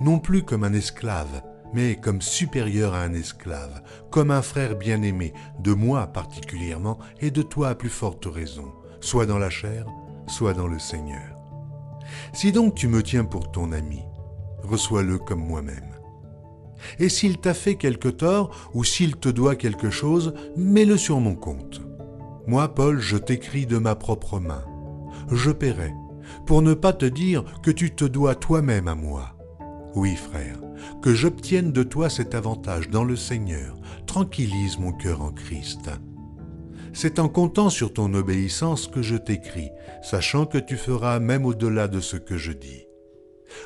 non 0.00 0.18
plus 0.18 0.42
comme 0.42 0.64
un 0.64 0.72
esclave, 0.72 1.42
mais 1.72 1.96
comme 1.96 2.22
supérieur 2.22 2.94
à 2.94 3.02
un 3.02 3.12
esclave, 3.12 3.82
comme 4.10 4.30
un 4.30 4.42
frère 4.42 4.76
bien-aimé, 4.76 5.32
de 5.60 5.74
moi 5.74 6.06
particulièrement 6.06 6.98
et 7.20 7.30
de 7.30 7.42
toi 7.42 7.68
à 7.68 7.74
plus 7.74 7.90
forte 7.90 8.26
raison, 8.26 8.72
soit 9.00 9.26
dans 9.26 9.38
la 9.38 9.50
chair, 9.50 9.86
soit 10.26 10.54
dans 10.54 10.68
le 10.68 10.78
Seigneur. 10.78 11.36
Si 12.32 12.52
donc 12.52 12.74
tu 12.74 12.88
me 12.88 13.02
tiens 13.02 13.24
pour 13.24 13.52
ton 13.52 13.72
ami, 13.72 14.02
reçois-le 14.62 15.18
comme 15.18 15.44
moi-même. 15.46 15.97
Et 16.98 17.08
s'il 17.08 17.38
t'a 17.38 17.54
fait 17.54 17.76
quelque 17.76 18.08
tort 18.08 18.70
ou 18.74 18.84
s'il 18.84 19.16
te 19.16 19.28
doit 19.28 19.56
quelque 19.56 19.90
chose, 19.90 20.34
mets-le 20.56 20.96
sur 20.96 21.20
mon 21.20 21.34
compte. 21.34 21.80
Moi, 22.46 22.74
Paul, 22.74 22.98
je 23.00 23.16
t'écris 23.16 23.66
de 23.66 23.78
ma 23.78 23.94
propre 23.94 24.40
main. 24.40 24.64
Je 25.30 25.50
paierai, 25.50 25.92
pour 26.46 26.62
ne 26.62 26.74
pas 26.74 26.92
te 26.92 27.06
dire 27.06 27.44
que 27.62 27.70
tu 27.70 27.94
te 27.94 28.04
dois 28.04 28.34
toi-même 28.34 28.88
à 28.88 28.94
moi. 28.94 29.36
Oui, 29.94 30.16
frère, 30.16 30.58
que 31.02 31.14
j'obtienne 31.14 31.72
de 31.72 31.82
toi 31.82 32.08
cet 32.08 32.34
avantage 32.34 32.88
dans 32.88 33.04
le 33.04 33.16
Seigneur. 33.16 33.76
Tranquillise 34.06 34.78
mon 34.78 34.92
cœur 34.92 35.22
en 35.22 35.32
Christ. 35.32 35.90
C'est 36.92 37.18
en 37.18 37.28
comptant 37.28 37.70
sur 37.70 37.92
ton 37.92 38.12
obéissance 38.14 38.86
que 38.86 39.02
je 39.02 39.16
t'écris, 39.16 39.70
sachant 40.02 40.46
que 40.46 40.58
tu 40.58 40.76
feras 40.76 41.20
même 41.20 41.44
au-delà 41.44 41.88
de 41.88 42.00
ce 42.00 42.16
que 42.16 42.36
je 42.36 42.52
dis. 42.52 42.86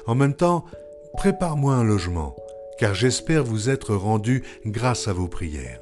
En 0.07 0.15
même 0.15 0.35
temps, 0.35 0.65
prépare-moi 1.17 1.75
un 1.75 1.85
logement, 1.85 2.37
car 2.83 2.97
j'espère 2.97 3.45
vous 3.45 3.71
être 3.71 3.95
rendu 3.95 4.43
grâce 4.67 5.07
à 5.07 5.13
vos 5.13 5.29
prières. 5.29 5.81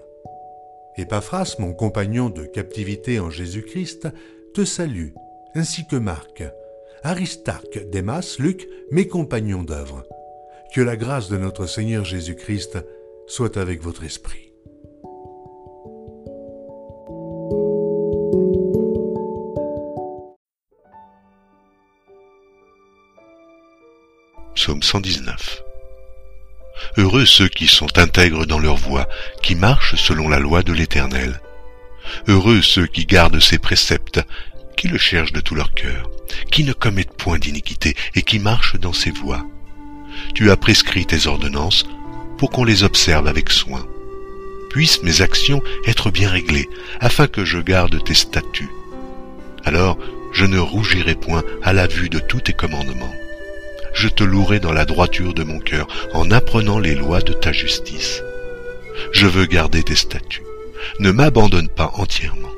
Epaphras, 0.98 1.56
mon 1.58 1.72
compagnon 1.72 2.28
de 2.28 2.44
captivité 2.44 3.18
en 3.18 3.30
Jésus-Christ, 3.30 4.08
te 4.52 4.66
salue, 4.66 5.14
ainsi 5.54 5.86
que 5.86 5.96
Marc, 5.96 6.42
Aristarque, 7.02 7.88
Démas, 7.88 8.36
Luc, 8.38 8.68
mes 8.90 9.08
compagnons 9.08 9.62
d'œuvre. 9.62 10.04
Que 10.74 10.82
la 10.82 10.98
grâce 10.98 11.30
de 11.30 11.38
notre 11.38 11.64
Seigneur 11.64 12.04
Jésus-Christ 12.04 12.76
soit 13.26 13.56
avec 13.56 13.80
votre 13.80 14.04
esprit. 14.04 14.52
Psaume 24.54 24.82
119 24.82 25.69
Heureux 26.96 27.26
ceux 27.26 27.48
qui 27.48 27.66
sont 27.66 27.98
intègres 27.98 28.46
dans 28.46 28.58
leur 28.58 28.76
voie, 28.76 29.08
qui 29.42 29.54
marchent 29.54 29.96
selon 29.96 30.28
la 30.28 30.38
loi 30.38 30.62
de 30.62 30.72
l'Éternel. 30.72 31.40
Heureux 32.28 32.62
ceux 32.62 32.86
qui 32.86 33.06
gardent 33.06 33.40
ses 33.40 33.58
préceptes, 33.58 34.20
qui 34.76 34.88
le 34.88 34.98
cherchent 34.98 35.32
de 35.32 35.40
tout 35.40 35.54
leur 35.54 35.72
cœur, 35.72 36.10
qui 36.50 36.64
ne 36.64 36.72
commettent 36.72 37.16
point 37.16 37.38
d'iniquité 37.38 37.94
et 38.14 38.22
qui 38.22 38.38
marchent 38.38 38.78
dans 38.78 38.92
ses 38.92 39.10
voies. 39.10 39.44
Tu 40.34 40.50
as 40.50 40.56
prescrit 40.56 41.06
tes 41.06 41.26
ordonnances 41.26 41.84
pour 42.38 42.50
qu'on 42.50 42.64
les 42.64 42.82
observe 42.82 43.26
avec 43.26 43.50
soin. 43.50 43.86
Puissent 44.70 45.02
mes 45.02 45.20
actions 45.20 45.62
être 45.86 46.10
bien 46.10 46.30
réglées, 46.30 46.68
afin 47.00 47.26
que 47.26 47.44
je 47.44 47.58
garde 47.58 48.02
tes 48.04 48.14
statuts. 48.14 48.70
Alors 49.64 49.98
je 50.32 50.46
ne 50.46 50.58
rougirai 50.58 51.14
point 51.14 51.42
à 51.62 51.72
la 51.72 51.86
vue 51.86 52.08
de 52.08 52.18
tous 52.18 52.40
tes 52.40 52.52
commandements. 52.52 53.14
Je 53.94 54.08
te 54.08 54.24
louerai 54.24 54.60
dans 54.60 54.72
la 54.72 54.84
droiture 54.84 55.34
de 55.34 55.42
mon 55.42 55.58
cœur 55.58 55.86
en 56.12 56.30
apprenant 56.30 56.78
les 56.78 56.94
lois 56.94 57.20
de 57.20 57.32
ta 57.32 57.52
justice. 57.52 58.22
Je 59.12 59.26
veux 59.26 59.46
garder 59.46 59.82
tes 59.82 59.96
statuts. 59.96 60.44
Ne 60.98 61.10
m'abandonne 61.10 61.68
pas 61.68 61.92
entièrement. 61.94 62.50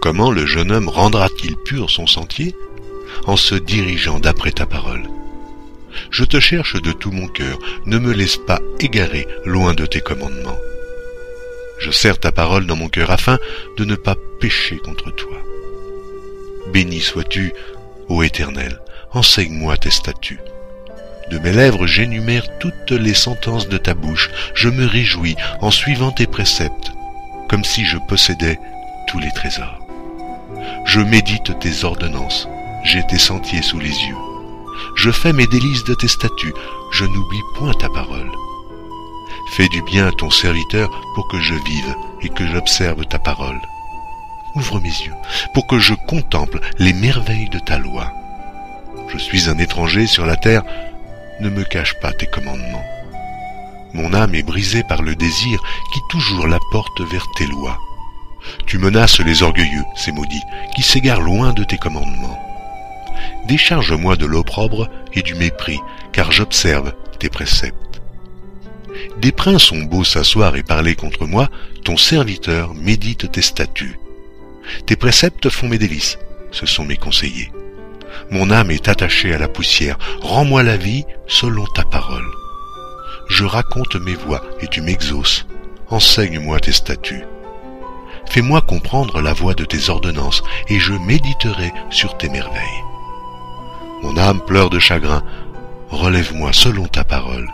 Comment 0.00 0.30
le 0.30 0.44
jeune 0.44 0.70
homme 0.72 0.88
rendra-t-il 0.88 1.56
pur 1.56 1.90
son 1.90 2.06
sentier 2.06 2.54
En 3.26 3.36
se 3.36 3.54
dirigeant 3.54 4.18
d'après 4.18 4.52
ta 4.52 4.66
parole? 4.66 5.04
Je 6.10 6.24
te 6.24 6.40
cherche 6.40 6.80
de 6.80 6.92
tout 6.92 7.12
mon 7.12 7.28
cœur, 7.28 7.58
ne 7.86 7.98
me 7.98 8.12
laisse 8.12 8.36
pas 8.36 8.60
égarer 8.80 9.26
loin 9.44 9.74
de 9.74 9.86
tes 9.86 10.00
commandements. 10.00 10.58
Je 11.78 11.90
serre 11.90 12.18
ta 12.18 12.32
parole 12.32 12.66
dans 12.66 12.76
mon 12.76 12.88
cœur 12.88 13.10
afin 13.10 13.38
de 13.76 13.84
ne 13.84 13.94
pas 13.94 14.16
pécher 14.40 14.78
contre 14.78 15.10
toi. 15.14 15.38
Béni 16.72 17.00
sois-tu, 17.00 17.52
ô 18.08 18.22
Éternel, 18.22 18.80
enseigne-moi 19.14 19.76
tes 19.76 19.90
statuts. 19.90 20.40
De 21.30 21.38
mes 21.38 21.52
lèvres 21.52 21.86
j'énumère 21.86 22.58
toutes 22.58 22.90
les 22.90 23.14
sentences 23.14 23.68
de 23.68 23.78
ta 23.78 23.94
bouche, 23.94 24.30
je 24.54 24.68
me 24.68 24.84
réjouis 24.84 25.36
en 25.60 25.70
suivant 25.70 26.12
tes 26.12 26.26
préceptes, 26.26 26.92
comme 27.48 27.64
si 27.64 27.84
je 27.84 27.96
possédais 27.96 28.58
tous 29.06 29.18
les 29.18 29.30
trésors. 29.30 29.80
Je 30.84 31.00
médite 31.00 31.58
tes 31.60 31.84
ordonnances, 31.84 32.48
j'ai 32.84 33.02
tes 33.06 33.18
sentiers 33.18 33.62
sous 33.62 33.78
les 33.78 33.88
yeux. 33.88 34.16
Je 34.96 35.10
fais 35.10 35.32
mes 35.32 35.46
délices 35.46 35.84
de 35.84 35.94
tes 35.94 36.08
statuts, 36.08 36.54
je 36.92 37.04
n'oublie 37.04 37.42
point 37.56 37.72
ta 37.74 37.88
parole. 37.88 38.30
Fais 39.52 39.68
du 39.68 39.82
bien 39.82 40.08
à 40.08 40.12
ton 40.12 40.30
serviteur 40.30 40.90
pour 41.14 41.28
que 41.28 41.40
je 41.40 41.54
vive 41.54 41.94
et 42.22 42.28
que 42.28 42.46
j'observe 42.46 43.04
ta 43.06 43.18
parole. 43.18 43.60
Ouvre 44.56 44.80
mes 44.80 44.88
yeux 44.88 45.14
pour 45.52 45.66
que 45.66 45.78
je 45.78 45.94
contemple 45.94 46.60
les 46.78 46.92
merveilles 46.92 47.48
de 47.48 47.58
ta 47.58 47.78
loi. 47.78 48.12
Je 49.08 49.18
suis 49.18 49.48
un 49.48 49.58
étranger 49.58 50.06
sur 50.06 50.26
la 50.26 50.36
terre, 50.36 50.62
ne 51.40 51.48
me 51.48 51.64
cache 51.64 51.94
pas 52.00 52.12
tes 52.12 52.26
commandements. 52.26 52.84
Mon 53.92 54.12
âme 54.12 54.34
est 54.34 54.42
brisée 54.42 54.82
par 54.82 55.02
le 55.02 55.14
désir 55.14 55.60
qui 55.92 56.00
toujours 56.08 56.48
la 56.48 56.58
porte 56.72 57.00
vers 57.00 57.26
tes 57.36 57.46
lois. 57.46 57.78
Tu 58.66 58.78
menaces 58.78 59.20
les 59.20 59.42
orgueilleux, 59.42 59.84
ces 59.96 60.12
maudits, 60.12 60.42
qui 60.74 60.82
s'égarent 60.82 61.20
loin 61.20 61.52
de 61.52 61.64
tes 61.64 61.78
commandements. 61.78 62.38
Décharge-moi 63.46 64.16
de 64.16 64.26
l'opprobre 64.26 64.88
et 65.12 65.22
du 65.22 65.34
mépris, 65.34 65.80
car 66.12 66.32
j'observe 66.32 66.92
tes 67.18 67.28
préceptes. 67.28 68.00
Des 69.18 69.32
princes 69.32 69.72
ont 69.72 69.82
beau 69.82 70.04
s'asseoir 70.04 70.56
et 70.56 70.62
parler 70.62 70.94
contre 70.94 71.26
moi, 71.26 71.48
ton 71.84 71.96
serviteur 71.96 72.74
médite 72.74 73.30
tes 73.30 73.42
statuts. 73.42 73.98
Tes 74.86 74.96
préceptes 74.96 75.48
font 75.50 75.68
mes 75.68 75.78
délices, 75.78 76.18
ce 76.50 76.66
sont 76.66 76.84
mes 76.84 76.96
conseillers. 76.96 77.50
Mon 78.30 78.50
âme 78.50 78.70
est 78.70 78.88
attachée 78.88 79.34
à 79.34 79.38
la 79.38 79.48
poussière, 79.48 79.98
rends-moi 80.22 80.62
la 80.62 80.76
vie 80.76 81.04
selon 81.26 81.64
ta 81.74 81.84
parole. 81.84 82.26
Je 83.28 83.44
raconte 83.44 83.96
mes 83.96 84.14
voies 84.14 84.42
et 84.60 84.66
tu 84.66 84.82
m'exauces, 84.82 85.46
enseigne-moi 85.88 86.60
tes 86.60 86.72
statuts. 86.72 87.24
Fais-moi 88.28 88.60
comprendre 88.62 89.20
la 89.20 89.32
voie 89.32 89.54
de 89.54 89.64
tes 89.64 89.90
ordonnances, 89.90 90.42
et 90.68 90.78
je 90.78 90.94
méditerai 90.94 91.72
sur 91.90 92.16
tes 92.16 92.28
merveilles. 92.28 92.84
Mon 94.02 94.16
âme 94.16 94.40
pleure 94.40 94.70
de 94.70 94.78
chagrin, 94.78 95.22
relève-moi 95.90 96.52
selon 96.52 96.86
ta 96.86 97.04
parole. 97.04 97.48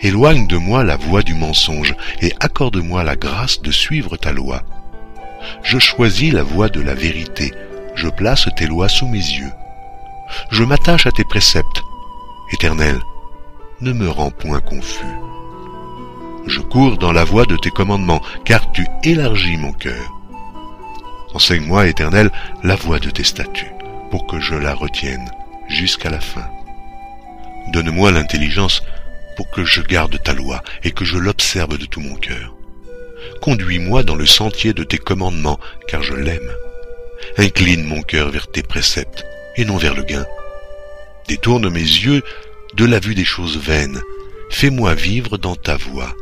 Éloigne 0.00 0.46
de 0.46 0.56
moi 0.56 0.84
la 0.84 0.96
voie 0.96 1.22
du 1.22 1.34
mensonge, 1.34 1.94
et 2.20 2.32
accorde-moi 2.40 3.02
la 3.02 3.16
grâce 3.16 3.60
de 3.60 3.70
suivre 3.70 4.16
ta 4.16 4.32
loi. 4.32 4.62
Je 5.62 5.78
choisis 5.78 6.32
la 6.32 6.42
voie 6.42 6.68
de 6.68 6.80
la 6.80 6.94
vérité, 6.94 7.52
je 7.98 8.08
place 8.08 8.48
tes 8.56 8.66
lois 8.66 8.88
sous 8.88 9.08
mes 9.08 9.18
yeux. 9.18 9.52
Je 10.50 10.62
m'attache 10.62 11.06
à 11.06 11.10
tes 11.10 11.24
préceptes. 11.24 11.82
Éternel, 12.52 13.00
ne 13.80 13.92
me 13.92 14.08
rends 14.08 14.30
point 14.30 14.60
confus. 14.60 15.16
Je 16.46 16.60
cours 16.60 16.96
dans 16.96 17.12
la 17.12 17.24
voie 17.24 17.44
de 17.44 17.56
tes 17.56 17.70
commandements, 17.70 18.22
car 18.44 18.70
tu 18.70 18.86
élargis 19.02 19.56
mon 19.56 19.72
cœur. 19.72 20.12
Enseigne-moi, 21.34 21.88
Éternel, 21.88 22.30
la 22.62 22.76
voie 22.76 23.00
de 23.00 23.10
tes 23.10 23.24
statuts, 23.24 23.74
pour 24.10 24.26
que 24.28 24.38
je 24.38 24.54
la 24.54 24.74
retienne 24.74 25.28
jusqu'à 25.68 26.08
la 26.08 26.20
fin. 26.20 26.48
Donne-moi 27.72 28.12
l'intelligence 28.12 28.82
pour 29.36 29.50
que 29.50 29.64
je 29.64 29.82
garde 29.82 30.22
ta 30.22 30.34
loi 30.34 30.62
et 30.84 30.92
que 30.92 31.04
je 31.04 31.18
l'observe 31.18 31.76
de 31.76 31.84
tout 31.84 32.00
mon 32.00 32.14
cœur. 32.14 32.54
Conduis-moi 33.42 34.04
dans 34.04 34.16
le 34.16 34.26
sentier 34.26 34.72
de 34.72 34.84
tes 34.84 34.98
commandements, 34.98 35.58
car 35.88 36.02
je 36.02 36.14
l'aime. 36.14 36.50
Incline 37.36 37.84
mon 37.84 38.02
cœur 38.02 38.30
vers 38.30 38.50
tes 38.50 38.62
préceptes, 38.62 39.24
et 39.56 39.64
non 39.64 39.76
vers 39.76 39.94
le 39.94 40.02
gain. 40.02 40.26
Détourne 41.26 41.68
mes 41.68 41.80
yeux 41.80 42.22
de 42.74 42.84
la 42.84 43.00
vue 43.00 43.14
des 43.14 43.24
choses 43.24 43.58
vaines. 43.58 44.00
Fais-moi 44.50 44.94
vivre 44.94 45.36
dans 45.36 45.56
ta 45.56 45.76
voie. 45.76 46.14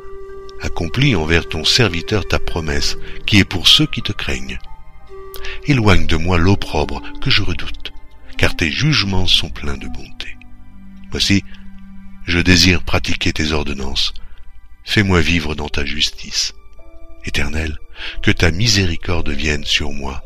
Accomplis 0.62 1.14
envers 1.14 1.48
ton 1.48 1.64
serviteur 1.64 2.26
ta 2.26 2.38
promesse, 2.38 2.96
qui 3.26 3.38
est 3.38 3.44
pour 3.44 3.68
ceux 3.68 3.86
qui 3.86 4.02
te 4.02 4.12
craignent. 4.12 4.58
Éloigne 5.66 6.06
de 6.06 6.16
moi 6.16 6.38
l'opprobre 6.38 7.02
que 7.20 7.30
je 7.30 7.42
redoute, 7.42 7.92
car 8.36 8.56
tes 8.56 8.70
jugements 8.70 9.26
sont 9.26 9.50
pleins 9.50 9.76
de 9.76 9.86
bonté. 9.86 10.36
Voici, 11.10 11.44
je 12.26 12.40
désire 12.40 12.82
pratiquer 12.82 13.32
tes 13.32 13.52
ordonnances. 13.52 14.12
Fais-moi 14.84 15.20
vivre 15.20 15.54
dans 15.54 15.68
ta 15.68 15.84
justice. 15.84 16.52
Éternel, 17.24 17.78
que 18.22 18.30
ta 18.30 18.50
miséricorde 18.50 19.30
vienne 19.30 19.64
sur 19.64 19.92
moi, 19.92 20.22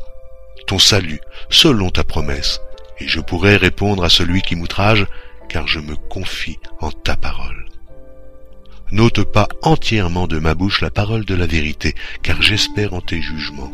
ton 0.67 0.79
salut, 0.79 1.19
selon 1.49 1.89
ta 1.89 2.03
promesse, 2.03 2.61
et 2.99 3.07
je 3.07 3.19
pourrai 3.19 3.57
répondre 3.57 4.03
à 4.03 4.09
celui 4.09 4.41
qui 4.41 4.55
m'outrage, 4.55 5.05
car 5.49 5.67
je 5.67 5.79
me 5.79 5.95
confie 5.95 6.59
en 6.79 6.91
ta 6.91 7.15
parole. 7.15 7.65
N'ôte 8.91 9.23
pas 9.23 9.47
entièrement 9.61 10.27
de 10.27 10.37
ma 10.37 10.53
bouche 10.53 10.81
la 10.81 10.89
parole 10.89 11.25
de 11.25 11.35
la 11.35 11.45
vérité, 11.45 11.95
car 12.23 12.41
j'espère 12.41 12.93
en 12.93 13.01
tes 13.01 13.21
jugements. 13.21 13.71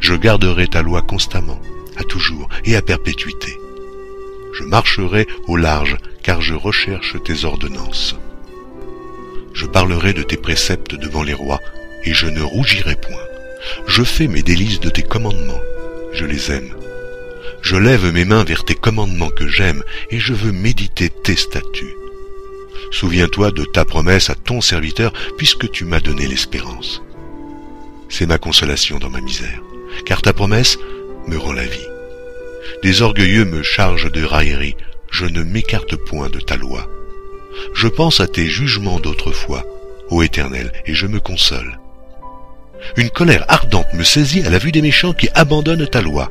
Je 0.00 0.14
garderai 0.14 0.66
ta 0.66 0.82
loi 0.82 1.02
constamment, 1.02 1.60
à 1.96 2.02
toujours 2.04 2.48
et 2.64 2.76
à 2.76 2.82
perpétuité. 2.82 3.56
Je 4.58 4.64
marcherai 4.64 5.26
au 5.46 5.56
large, 5.56 5.96
car 6.22 6.40
je 6.42 6.54
recherche 6.54 7.16
tes 7.24 7.44
ordonnances. 7.44 8.16
Je 9.52 9.66
parlerai 9.66 10.12
de 10.12 10.22
tes 10.22 10.36
préceptes 10.36 10.94
devant 10.96 11.22
les 11.22 11.34
rois, 11.34 11.60
et 12.04 12.12
je 12.12 12.26
ne 12.26 12.42
rougirai 12.42 12.96
point. 12.96 13.22
Je 13.86 14.02
fais 14.02 14.26
mes 14.26 14.42
délices 14.42 14.80
de 14.80 14.90
tes 14.90 15.02
commandements, 15.02 15.60
je 16.14 16.24
les 16.24 16.52
aime. 16.52 16.74
Je 17.62 17.76
lève 17.76 18.12
mes 18.12 18.24
mains 18.24 18.44
vers 18.44 18.64
tes 18.64 18.74
commandements 18.74 19.30
que 19.30 19.48
j'aime, 19.48 19.82
et 20.10 20.18
je 20.18 20.32
veux 20.32 20.52
méditer 20.52 21.10
tes 21.10 21.36
statuts. 21.36 21.96
Souviens-toi 22.90 23.50
de 23.50 23.64
ta 23.64 23.84
promesse 23.84 24.30
à 24.30 24.34
ton 24.34 24.60
serviteur, 24.60 25.12
puisque 25.36 25.70
tu 25.70 25.84
m'as 25.84 26.00
donné 26.00 26.26
l'espérance. 26.26 27.02
C'est 28.08 28.26
ma 28.26 28.38
consolation 28.38 28.98
dans 28.98 29.10
ma 29.10 29.20
misère, 29.20 29.60
car 30.06 30.22
ta 30.22 30.32
promesse 30.32 30.78
me 31.26 31.36
rend 31.36 31.52
la 31.52 31.66
vie. 31.66 31.88
Des 32.82 33.02
orgueilleux 33.02 33.44
me 33.44 33.62
chargent 33.62 34.10
de 34.10 34.22
raillerie, 34.22 34.76
je 35.10 35.26
ne 35.26 35.42
m'écarte 35.42 35.96
point 35.96 36.28
de 36.28 36.40
ta 36.40 36.56
loi. 36.56 36.88
Je 37.74 37.88
pense 37.88 38.20
à 38.20 38.26
tes 38.26 38.46
jugements 38.46 39.00
d'autrefois, 39.00 39.64
ô 40.10 40.22
Éternel, 40.22 40.72
et 40.86 40.94
je 40.94 41.06
me 41.06 41.18
console. 41.18 41.78
Une 42.96 43.10
colère 43.10 43.44
ardente 43.48 43.92
me 43.94 44.04
saisit 44.04 44.46
à 44.46 44.50
la 44.50 44.58
vue 44.58 44.72
des 44.72 44.82
méchants 44.82 45.12
qui 45.12 45.28
abandonnent 45.34 45.86
ta 45.86 46.00
loi. 46.00 46.30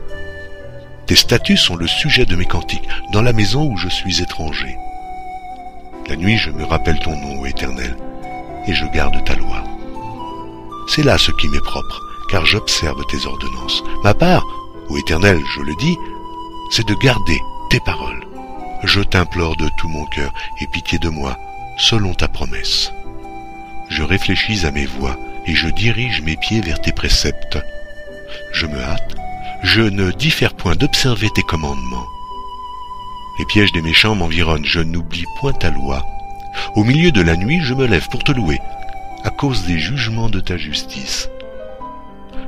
Tes 1.05 1.15
statuts 1.15 1.57
sont 1.57 1.75
le 1.75 1.87
sujet 1.87 2.25
de 2.25 2.35
mes 2.35 2.45
cantiques, 2.45 2.87
dans 3.11 3.21
la 3.21 3.33
maison 3.33 3.69
où 3.69 3.77
je 3.77 3.89
suis 3.89 4.21
étranger. 4.21 4.77
La 6.07 6.15
nuit 6.15 6.37
je 6.37 6.49
me 6.49 6.63
rappelle 6.63 6.99
ton 6.99 7.15
nom, 7.15 7.41
ô 7.41 7.45
Éternel, 7.45 7.95
et 8.67 8.73
je 8.73 8.85
garde 8.87 9.23
ta 9.25 9.35
loi. 9.35 9.63
C'est 10.87 11.03
là 11.03 11.17
ce 11.17 11.31
qui 11.31 11.47
m'est 11.49 11.63
propre, 11.63 12.01
car 12.29 12.45
j'observe 12.45 13.03
tes 13.09 13.25
ordonnances. 13.25 13.83
Ma 14.03 14.13
part, 14.13 14.43
ô 14.89 14.97
Éternel, 14.97 15.39
je 15.55 15.61
le 15.61 15.75
dis, 15.75 15.97
c'est 16.71 16.87
de 16.87 16.95
garder 16.95 17.39
tes 17.69 17.79
paroles. 17.81 18.25
Je 18.83 19.01
t'implore 19.01 19.55
de 19.57 19.69
tout 19.77 19.87
mon 19.87 20.05
cœur, 20.05 20.33
et 20.61 20.67
pitié 20.67 20.99
de 20.99 21.09
moi, 21.09 21.37
selon 21.77 22.13
ta 22.13 22.27
promesse. 22.27 22.91
Je 23.89 24.03
réfléchis 24.03 24.65
à 24.65 24.71
mes 24.71 24.85
voies, 24.85 25.17
et 25.45 25.55
je 25.55 25.67
dirige 25.69 26.21
mes 26.21 26.37
pieds 26.37 26.61
vers 26.61 26.81
tes 26.81 26.91
préceptes. 26.91 27.57
Je 28.53 28.65
me 28.65 28.79
hâte, 28.81 29.15
je 29.63 29.81
ne 29.81 30.11
diffère 30.11 30.53
point 30.53 30.75
d'observer 30.75 31.29
tes 31.35 31.43
commandements. 31.43 32.07
Les 33.39 33.45
pièges 33.45 33.71
des 33.71 33.81
méchants 33.81 34.15
m'environnent, 34.15 34.65
je 34.65 34.79
n'oublie 34.79 35.25
point 35.39 35.53
ta 35.53 35.71
loi. 35.71 36.05
Au 36.75 36.83
milieu 36.83 37.11
de 37.11 37.21
la 37.21 37.35
nuit, 37.35 37.59
je 37.61 37.73
me 37.73 37.87
lève 37.87 38.07
pour 38.09 38.23
te 38.23 38.31
louer, 38.31 38.59
à 39.23 39.29
cause 39.29 39.65
des 39.65 39.79
jugements 39.79 40.29
de 40.29 40.39
ta 40.39 40.57
justice. 40.57 41.29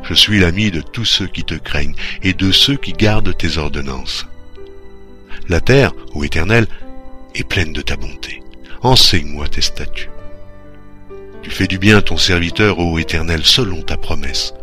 Je 0.03 0.13
suis 0.13 0.39
l'ami 0.39 0.69
de 0.69 0.81
tous 0.81 1.05
ceux 1.05 1.27
qui 1.27 1.43
te 1.43 1.55
craignent 1.55 1.95
et 2.21 2.33
de 2.33 2.51
ceux 2.51 2.75
qui 2.75 2.93
gardent 2.93 3.35
tes 3.35 3.57
ordonnances. 3.57 4.27
La 5.49 5.61
terre, 5.61 5.93
ô 6.13 6.23
Éternel, 6.23 6.67
est 7.33 7.43
pleine 7.43 7.73
de 7.73 7.81
ta 7.81 7.95
bonté. 7.95 8.43
Enseigne-moi 8.81 9.47
tes 9.47 9.61
statuts. 9.61 10.09
Tu 11.45 11.51
fais 11.51 11.67
du 11.67 11.77
bien 11.77 11.99
à 11.99 12.01
ton 12.01 12.17
serviteur, 12.17 12.79
ô 12.79 12.97
Éternel, 12.97 13.45
selon 13.45 13.83
ta 13.83 13.97
promesse. 13.97 14.55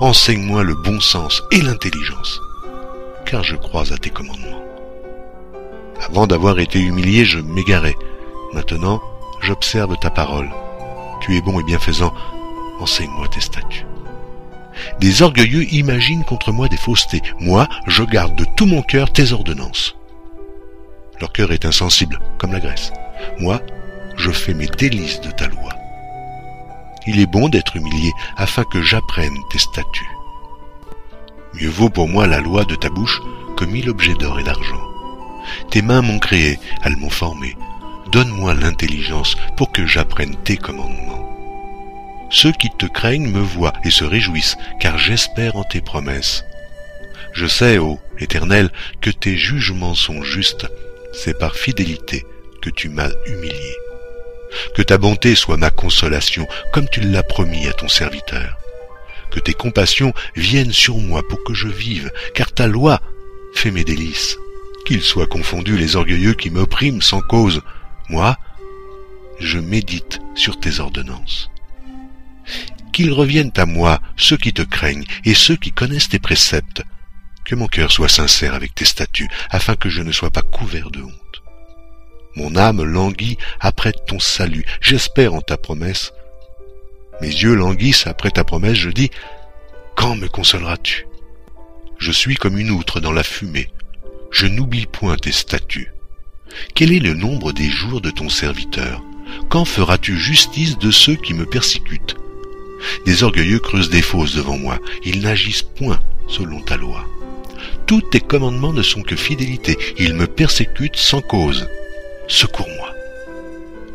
Enseigne-moi 0.00 0.62
le 0.62 0.74
bon 0.74 0.98
sens 0.98 1.42
et 1.52 1.60
l'intelligence, 1.60 2.40
car 3.26 3.44
je 3.44 3.56
crois 3.56 3.92
à 3.92 3.98
tes 3.98 4.08
commandements. 4.08 4.64
Avant 6.02 6.26
d'avoir 6.26 6.58
été 6.58 6.80
humilié, 6.80 7.26
je 7.26 7.40
m'égarais. 7.40 7.94
Maintenant, 8.54 9.02
j'observe 9.42 9.98
ta 9.98 10.08
parole. 10.08 10.48
Tu 11.20 11.36
es 11.36 11.42
bon 11.42 11.60
et 11.60 11.62
bienfaisant, 11.62 12.14
enseigne-moi 12.80 13.28
tes 13.28 13.42
statuts. 13.42 13.84
Des 14.98 15.20
orgueilleux 15.20 15.70
imaginent 15.74 16.24
contre 16.24 16.52
moi 16.52 16.68
des 16.68 16.78
faussetés. 16.78 17.20
Moi, 17.38 17.68
je 17.86 18.02
garde 18.02 18.34
de 18.34 18.46
tout 18.56 18.64
mon 18.64 18.80
cœur 18.80 19.12
tes 19.12 19.32
ordonnances. 19.32 19.94
Leur 21.20 21.32
cœur 21.32 21.52
est 21.52 21.66
insensible, 21.66 22.18
comme 22.38 22.52
la 22.52 22.60
graisse. 22.60 22.94
Moi, 23.40 23.60
je 24.16 24.30
fais 24.30 24.54
mes 24.54 24.68
délices 24.68 25.20
de 25.20 25.30
ta 25.32 25.46
loi. 25.46 25.74
Il 27.06 27.20
est 27.20 27.26
bon 27.26 27.48
d'être 27.48 27.76
humilié 27.76 28.12
afin 28.36 28.64
que 28.64 28.82
j'apprenne 28.82 29.36
tes 29.50 29.58
statuts. 29.58 30.10
Mieux 31.54 31.68
vaut 31.68 31.90
pour 31.90 32.08
moi 32.08 32.26
la 32.26 32.40
loi 32.40 32.64
de 32.64 32.74
ta 32.74 32.88
bouche 32.88 33.20
que 33.56 33.64
mille 33.64 33.90
objets 33.90 34.14
d'or 34.14 34.38
et 34.38 34.44
d'argent. 34.44 34.80
Tes 35.70 35.82
mains 35.82 36.02
m'ont 36.02 36.18
créé, 36.18 36.58
elles 36.84 36.96
m'ont 36.96 37.10
formé. 37.10 37.56
Donne-moi 38.12 38.54
l'intelligence 38.54 39.36
pour 39.56 39.72
que 39.72 39.86
j'apprenne 39.86 40.36
tes 40.44 40.56
commandements. 40.56 41.26
Ceux 42.30 42.52
qui 42.52 42.68
te 42.70 42.86
craignent 42.86 43.30
me 43.30 43.40
voient 43.40 43.72
et 43.84 43.90
se 43.90 44.04
réjouissent, 44.04 44.56
car 44.78 44.98
j'espère 44.98 45.56
en 45.56 45.64
tes 45.64 45.80
promesses. 45.80 46.44
Je 47.32 47.46
sais, 47.46 47.78
ô 47.78 47.98
Éternel, 48.18 48.70
que 49.00 49.10
tes 49.10 49.36
jugements 49.36 49.94
sont 49.94 50.22
justes, 50.22 50.66
c'est 51.12 51.38
par 51.38 51.56
fidélité 51.56 52.24
que 52.62 52.70
tu 52.70 52.88
m'as 52.88 53.10
humilié. 53.26 53.76
Que 54.74 54.82
ta 54.82 54.98
bonté 54.98 55.34
soit 55.34 55.56
ma 55.56 55.70
consolation, 55.70 56.46
comme 56.72 56.88
tu 56.88 57.00
l'as 57.00 57.22
promis 57.22 57.66
à 57.68 57.72
ton 57.72 57.88
serviteur. 57.88 58.58
Que 59.30 59.40
tes 59.40 59.54
compassions 59.54 60.12
viennent 60.34 60.72
sur 60.72 60.98
moi 60.98 61.22
pour 61.28 61.42
que 61.44 61.54
je 61.54 61.68
vive, 61.68 62.10
car 62.34 62.52
ta 62.52 62.66
loi 62.66 63.00
fait 63.54 63.70
mes 63.70 63.84
délices. 63.84 64.36
Qu'ils 64.86 65.02
soient 65.02 65.26
confondus 65.26 65.76
les 65.76 65.96
orgueilleux 65.96 66.34
qui 66.34 66.50
m'oppriment 66.50 67.02
sans 67.02 67.20
cause. 67.20 67.62
Moi, 68.08 68.36
je 69.38 69.58
médite 69.58 70.20
sur 70.34 70.58
tes 70.58 70.80
ordonnances. 70.80 71.50
Qu'ils 72.92 73.12
reviennent 73.12 73.52
à 73.56 73.66
moi 73.66 74.00
ceux 74.16 74.36
qui 74.36 74.52
te 74.52 74.62
craignent 74.62 75.06
et 75.24 75.34
ceux 75.34 75.56
qui 75.56 75.70
connaissent 75.70 76.08
tes 76.08 76.18
préceptes. 76.18 76.82
Que 77.44 77.54
mon 77.54 77.66
cœur 77.66 77.90
soit 77.90 78.08
sincère 78.08 78.54
avec 78.54 78.74
tes 78.74 78.84
statuts, 78.84 79.28
afin 79.50 79.76
que 79.76 79.88
je 79.88 80.02
ne 80.02 80.12
sois 80.12 80.30
pas 80.30 80.42
couvert 80.42 80.90
de 80.90 81.02
honte. 81.02 81.19
Mon 82.36 82.56
âme 82.56 82.82
languit 82.82 83.38
après 83.58 83.92
ton 83.92 84.20
salut, 84.20 84.64
j'espère 84.80 85.34
en 85.34 85.40
ta 85.40 85.56
promesse. 85.56 86.12
Mes 87.20 87.28
yeux 87.28 87.54
languissent 87.54 88.06
après 88.06 88.30
ta 88.30 88.44
promesse, 88.44 88.76
je 88.76 88.90
dis, 88.90 89.10
quand 89.96 90.16
me 90.16 90.28
consoleras-tu 90.28 91.06
Je 91.98 92.12
suis 92.12 92.36
comme 92.36 92.56
une 92.56 92.70
outre 92.70 93.00
dans 93.00 93.12
la 93.12 93.24
fumée, 93.24 93.68
je 94.30 94.46
n'oublie 94.46 94.86
point 94.86 95.16
tes 95.16 95.32
statuts. 95.32 95.92
Quel 96.74 96.92
est 96.92 97.00
le 97.00 97.14
nombre 97.14 97.52
des 97.52 97.68
jours 97.68 98.00
de 98.00 98.10
ton 98.10 98.28
serviteur? 98.28 99.02
Quand 99.48 99.64
feras-tu 99.64 100.18
justice 100.18 100.78
de 100.78 100.90
ceux 100.90 101.16
qui 101.16 101.34
me 101.34 101.46
persécutent? 101.46 102.16
Des 103.06 103.22
orgueilleux 103.22 103.58
creusent 103.58 103.90
des 103.90 104.02
fosses 104.02 104.34
devant 104.34 104.56
moi, 104.56 104.78
ils 105.04 105.20
n'agissent 105.20 105.62
point 105.62 106.00
selon 106.28 106.60
ta 106.60 106.76
loi. 106.76 107.04
Tous 107.86 108.00
tes 108.00 108.20
commandements 108.20 108.72
ne 108.72 108.82
sont 108.82 109.02
que 109.02 109.16
fidélité, 109.16 109.76
ils 109.98 110.14
me 110.14 110.26
persécutent 110.26 110.96
sans 110.96 111.20
cause. 111.20 111.68
Secours-moi. 112.30 112.94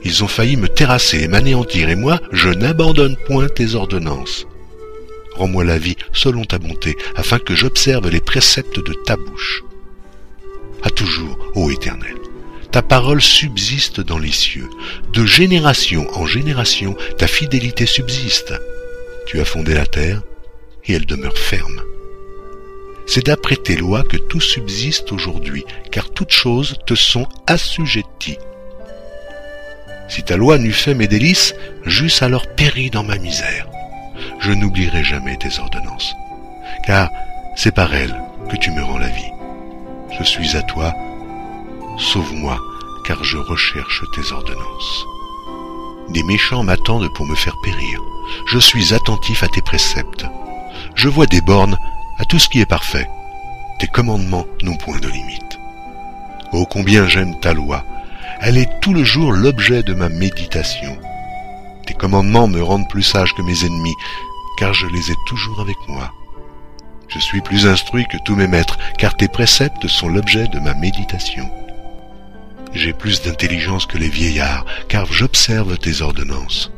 Ils 0.03 0.23
ont 0.23 0.27
failli 0.27 0.57
me 0.57 0.67
terrasser 0.67 1.21
et 1.21 1.27
m'anéantir, 1.27 1.89
et 1.89 1.95
moi, 1.95 2.19
je 2.31 2.49
n'abandonne 2.49 3.17
point 3.25 3.47
tes 3.47 3.73
ordonnances. 3.73 4.45
Rends-moi 5.35 5.63
la 5.63 5.79
vie 5.79 5.95
selon 6.13 6.43
ta 6.43 6.59
bonté, 6.59 6.95
afin 7.15 7.39
que 7.39 7.55
j'observe 7.55 8.09
les 8.09 8.21
préceptes 8.21 8.77
de 8.77 8.93
ta 9.05 9.15
bouche 9.15 9.63
à 10.85 10.91
toujours, 10.91 11.37
ô 11.55 11.71
Éternel. 11.71 12.15
Ta 12.71 12.83
parole 12.83 13.21
subsiste 13.21 14.01
dans 14.01 14.19
les 14.19 14.31
cieux. 14.31 14.69
De 15.13 15.25
génération 15.25 16.07
en 16.13 16.27
génération, 16.27 16.95
ta 17.17 17.25
fidélité 17.25 17.87
subsiste. 17.87 18.53
Tu 19.25 19.39
as 19.39 19.45
fondé 19.45 19.73
la 19.73 19.87
terre, 19.87 20.21
et 20.85 20.93
elle 20.93 21.07
demeure 21.07 21.37
ferme. 21.37 21.81
C'est 23.07 23.25
d'après 23.25 23.55
tes 23.55 23.75
lois 23.75 24.03
que 24.03 24.17
tout 24.17 24.41
subsiste 24.41 25.11
aujourd'hui, 25.11 25.63
car 25.91 26.09
toutes 26.09 26.31
choses 26.31 26.77
te 26.85 26.95
sont 26.95 27.27
assujetties. 27.47 28.39
Si 30.07 30.23
ta 30.23 30.37
loi 30.37 30.57
n'eût 30.57 30.71
fait 30.71 30.93
mes 30.93 31.07
délices, 31.07 31.55
j'eusse 31.85 32.21
alors 32.21 32.47
péri 32.55 32.89
dans 32.89 33.03
ma 33.03 33.17
misère. 33.17 33.67
Je 34.39 34.51
n'oublierai 34.51 35.03
jamais 35.03 35.37
tes 35.37 35.59
ordonnances, 35.59 36.13
car 36.85 37.09
c'est 37.55 37.73
par 37.73 37.93
elles 37.93 38.15
que 38.49 38.57
tu 38.57 38.71
me 38.71 38.83
rends 38.83 38.99
la 38.99 39.09
vie. 39.09 39.31
Je 40.17 40.23
suis 40.23 40.55
à 40.55 40.61
toi, 40.61 40.93
sauve-moi, 41.97 42.59
car 43.05 43.23
je 43.23 43.37
recherche 43.37 44.03
tes 44.13 44.31
ordonnances. 44.31 45.05
Des 46.09 46.23
méchants 46.23 46.63
m'attendent 46.63 47.11
pour 47.13 47.25
me 47.25 47.35
faire 47.35 47.55
périr. 47.63 47.99
Je 48.47 48.59
suis 48.59 48.93
attentif 48.93 49.43
à 49.43 49.47
tes 49.47 49.61
préceptes. 49.61 50.25
Je 50.95 51.09
vois 51.09 51.25
des 51.25 51.41
bornes 51.41 51.77
à 52.17 52.25
tout 52.25 52.39
ce 52.39 52.49
qui 52.49 52.61
est 52.61 52.65
parfait. 52.65 53.09
Tes 53.79 53.87
commandements 53.87 54.45
n'ont 54.63 54.77
point 54.77 54.99
de 54.99 55.07
limite. 55.07 55.59
Oh 56.53 56.65
combien 56.65 57.07
j'aime 57.07 57.39
ta 57.39 57.53
loi. 57.53 57.85
Elle 58.41 58.57
est 58.57 58.79
tout 58.79 58.93
le 58.93 59.03
jour 59.03 59.31
l'objet 59.31 59.83
de 59.83 59.93
ma 59.93 60.09
méditation. 60.09 60.97
Tes 61.85 61.93
commandements 61.93 62.47
me 62.47 62.61
rendent 62.61 62.89
plus 62.89 63.03
sage 63.03 63.33
que 63.33 63.41
mes 63.41 63.65
ennemis, 63.65 63.95
car 64.57 64.73
je 64.73 64.87
les 64.87 65.11
ai 65.11 65.15
toujours 65.27 65.59
avec 65.59 65.77
moi. 65.87 66.13
Je 67.07 67.19
suis 67.19 67.41
plus 67.41 67.67
instruit 67.67 68.05
que 68.07 68.17
tous 68.25 68.35
mes 68.35 68.47
maîtres, 68.47 68.77
car 68.97 69.15
tes 69.15 69.27
préceptes 69.27 69.87
sont 69.87 70.09
l'objet 70.09 70.47
de 70.47 70.59
ma 70.59 70.73
méditation. 70.73 71.49
J'ai 72.73 72.93
plus 72.93 73.21
d'intelligence 73.21 73.85
que 73.85 73.97
les 73.97 74.09
vieillards, 74.09 74.65
car 74.89 75.11
j'observe 75.11 75.77
tes 75.77 76.01
ordonnances. 76.01 76.71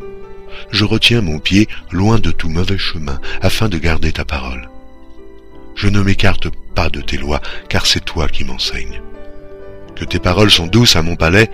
Je 0.71 0.83
retiens 0.83 1.21
mon 1.21 1.39
pied 1.39 1.67
loin 1.91 2.19
de 2.19 2.31
tout 2.31 2.49
mauvais 2.49 2.77
chemin, 2.77 3.19
afin 3.41 3.69
de 3.69 3.77
garder 3.77 4.11
ta 4.11 4.25
parole. 4.25 4.69
Je 5.77 5.87
ne 5.89 6.01
m'écarte 6.01 6.49
pas 6.73 6.89
de 6.89 7.01
tes 7.01 7.17
lois, 7.17 7.39
car 7.69 7.85
c'est 7.85 8.03
toi 8.03 8.27
qui 8.27 8.43
m'enseignes. 8.43 8.99
Que 9.95 10.05
tes 10.05 10.19
paroles 10.19 10.49
sont 10.49 10.65
douces 10.65 10.95
à 10.95 11.03
mon 11.03 11.15
palais, 11.15 11.51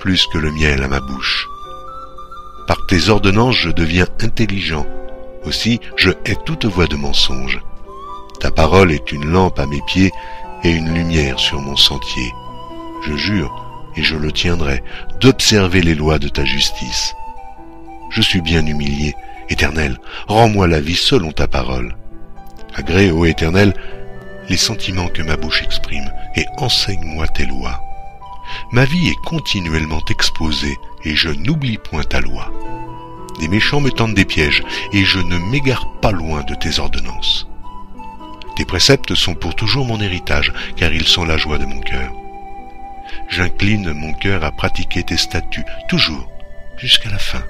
plus 0.00 0.26
que 0.26 0.38
le 0.38 0.50
miel 0.50 0.82
à 0.82 0.88
ma 0.88 0.98
bouche. 0.98 1.46
Par 2.66 2.84
tes 2.86 3.08
ordonnances 3.10 3.56
je 3.56 3.70
deviens 3.70 4.08
intelligent, 4.20 4.86
aussi 5.44 5.80
je 5.96 6.10
hais 6.24 6.36
toute 6.44 6.64
voix 6.64 6.86
de 6.86 6.96
mensonge. 6.96 7.60
Ta 8.40 8.50
parole 8.50 8.90
est 8.90 9.12
une 9.12 9.30
lampe 9.30 9.60
à 9.60 9.66
mes 9.66 9.82
pieds 9.86 10.10
et 10.64 10.70
une 10.70 10.92
lumière 10.92 11.38
sur 11.38 11.60
mon 11.60 11.76
sentier. 11.76 12.32
Je 13.06 13.14
jure, 13.14 13.54
et 13.96 14.02
je 14.02 14.16
le 14.16 14.32
tiendrai, 14.32 14.82
d'observer 15.20 15.80
les 15.80 15.94
lois 15.94 16.18
de 16.18 16.28
ta 16.28 16.44
justice. 16.44 17.14
Je 18.10 18.20
suis 18.20 18.40
bien 18.40 18.66
humilié. 18.66 19.14
Éternel, 19.48 19.98
rends-moi 20.26 20.66
la 20.66 20.80
vie 20.80 20.96
selon 20.96 21.30
ta 21.30 21.46
parole. 21.46 21.94
Agrée, 22.74 23.12
ô 23.12 23.24
Éternel, 23.24 23.72
les 24.48 24.56
sentiments 24.56 25.08
que 25.08 25.22
ma 25.22 25.36
bouche 25.36 25.62
exprime, 25.62 26.10
et 26.34 26.44
enseigne-moi 26.56 27.28
tes 27.28 27.46
lois. 27.46 27.80
Ma 28.72 28.84
vie 28.84 29.08
est 29.08 29.24
continuellement 29.24 30.02
exposée, 30.10 30.76
et 31.04 31.14
je 31.14 31.28
n'oublie 31.28 31.78
point 31.78 32.02
ta 32.02 32.20
loi. 32.20 32.52
Des 33.38 33.48
méchants 33.48 33.80
me 33.80 33.90
tendent 33.90 34.14
des 34.14 34.24
pièges, 34.24 34.64
et 34.92 35.04
je 35.04 35.20
ne 35.20 35.38
m'égare 35.38 35.86
pas 36.00 36.10
loin 36.10 36.42
de 36.42 36.54
tes 36.54 36.80
ordonnances. 36.80 37.46
Tes 38.56 38.64
préceptes 38.64 39.14
sont 39.14 39.34
pour 39.34 39.54
toujours 39.54 39.86
mon 39.86 40.00
héritage, 40.00 40.52
car 40.76 40.92
ils 40.92 41.06
sont 41.06 41.24
la 41.24 41.36
joie 41.36 41.58
de 41.58 41.66
mon 41.66 41.80
cœur. 41.80 42.10
J'incline 43.28 43.92
mon 43.92 44.12
cœur 44.14 44.44
à 44.44 44.50
pratiquer 44.50 45.04
tes 45.04 45.16
statuts, 45.16 45.64
toujours, 45.88 46.28
jusqu'à 46.76 47.10
la 47.10 47.18
fin. 47.18 47.42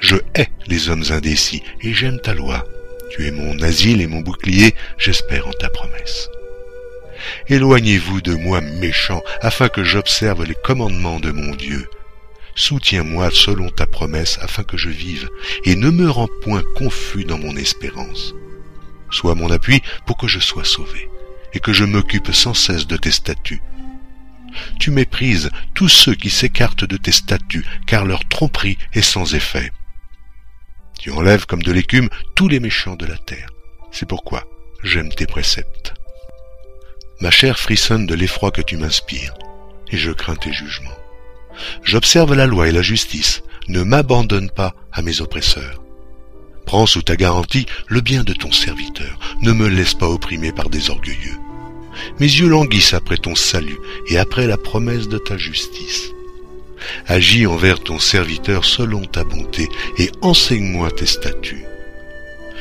Je 0.00 0.16
hais 0.34 0.48
les 0.66 0.88
hommes 0.88 1.04
indécis, 1.10 1.62
et 1.82 1.94
j'aime 1.94 2.20
ta 2.20 2.34
loi. 2.34 2.64
Tu 3.10 3.26
es 3.26 3.30
mon 3.30 3.60
asile 3.60 4.00
et 4.00 4.06
mon 4.06 4.20
bouclier, 4.20 4.74
j'espère 4.98 5.46
en 5.46 5.52
ta 5.52 5.68
promesse. 5.68 6.28
Éloignez-vous 7.48 8.20
de 8.20 8.34
moi, 8.34 8.60
méchant, 8.60 9.22
afin 9.40 9.68
que 9.68 9.84
j'observe 9.84 10.44
les 10.44 10.56
commandements 10.64 11.20
de 11.20 11.30
mon 11.30 11.54
Dieu. 11.54 11.88
Soutiens-moi 12.54 13.30
selon 13.32 13.70
ta 13.70 13.86
promesse, 13.86 14.38
afin 14.42 14.64
que 14.64 14.76
je 14.76 14.88
vive, 14.88 15.28
et 15.64 15.76
ne 15.76 15.90
me 15.90 16.10
rends 16.10 16.28
point 16.42 16.62
confus 16.74 17.24
dans 17.24 17.38
mon 17.38 17.56
espérance. 17.56 18.34
Sois 19.10 19.34
mon 19.34 19.50
appui 19.50 19.82
pour 20.06 20.16
que 20.16 20.26
je 20.26 20.40
sois 20.40 20.64
sauvé, 20.64 21.08
et 21.52 21.60
que 21.60 21.72
je 21.72 21.84
m'occupe 21.84 22.32
sans 22.32 22.54
cesse 22.54 22.86
de 22.86 22.96
tes 22.96 23.12
statuts. 23.12 23.62
Tu 24.80 24.90
méprises 24.90 25.50
tous 25.74 25.88
ceux 25.88 26.14
qui 26.14 26.30
s'écartent 26.30 26.84
de 26.84 26.96
tes 26.96 27.12
statuts, 27.12 27.66
car 27.86 28.04
leur 28.04 28.26
tromperie 28.26 28.78
est 28.94 29.02
sans 29.02 29.34
effet. 29.34 29.70
Tu 30.98 31.10
enlèves 31.10 31.46
comme 31.46 31.62
de 31.62 31.72
l'écume 31.72 32.08
tous 32.34 32.48
les 32.48 32.60
méchants 32.60 32.96
de 32.96 33.06
la 33.06 33.16
terre. 33.16 33.48
C'est 33.92 34.08
pourquoi 34.08 34.44
j'aime 34.82 35.10
tes 35.10 35.26
préceptes. 35.26 35.94
Ma 37.20 37.30
chair 37.30 37.58
frissonne 37.58 38.06
de 38.06 38.14
l'effroi 38.14 38.50
que 38.50 38.62
tu 38.62 38.76
m'inspires, 38.76 39.34
et 39.90 39.96
je 39.96 40.10
crains 40.10 40.36
tes 40.36 40.52
jugements. 40.52 40.98
J'observe 41.82 42.34
la 42.34 42.46
loi 42.46 42.68
et 42.68 42.72
la 42.72 42.82
justice, 42.82 43.42
ne 43.68 43.82
m'abandonne 43.82 44.50
pas 44.50 44.74
à 44.92 45.02
mes 45.02 45.20
oppresseurs. 45.20 45.82
Prends 46.66 46.86
sous 46.86 47.02
ta 47.02 47.16
garantie 47.16 47.66
le 47.86 48.00
bien 48.00 48.24
de 48.24 48.32
ton 48.32 48.52
serviteur, 48.52 49.18
ne 49.40 49.52
me 49.52 49.68
laisse 49.68 49.94
pas 49.94 50.08
opprimer 50.08 50.52
par 50.52 50.68
des 50.68 50.90
orgueilleux. 50.90 51.38
Mes 52.18 52.26
yeux 52.26 52.48
languissent 52.48 52.94
après 52.94 53.16
ton 53.16 53.34
salut 53.34 53.78
et 54.08 54.18
après 54.18 54.46
la 54.46 54.58
promesse 54.58 55.08
de 55.08 55.18
ta 55.18 55.38
justice. 55.38 56.10
Agis 57.06 57.46
envers 57.46 57.80
ton 57.80 57.98
serviteur 57.98 58.64
selon 58.64 59.04
ta 59.04 59.24
bonté 59.24 59.68
et 59.98 60.10
enseigne-moi 60.22 60.90
tes 60.90 61.06
statuts. 61.06 61.64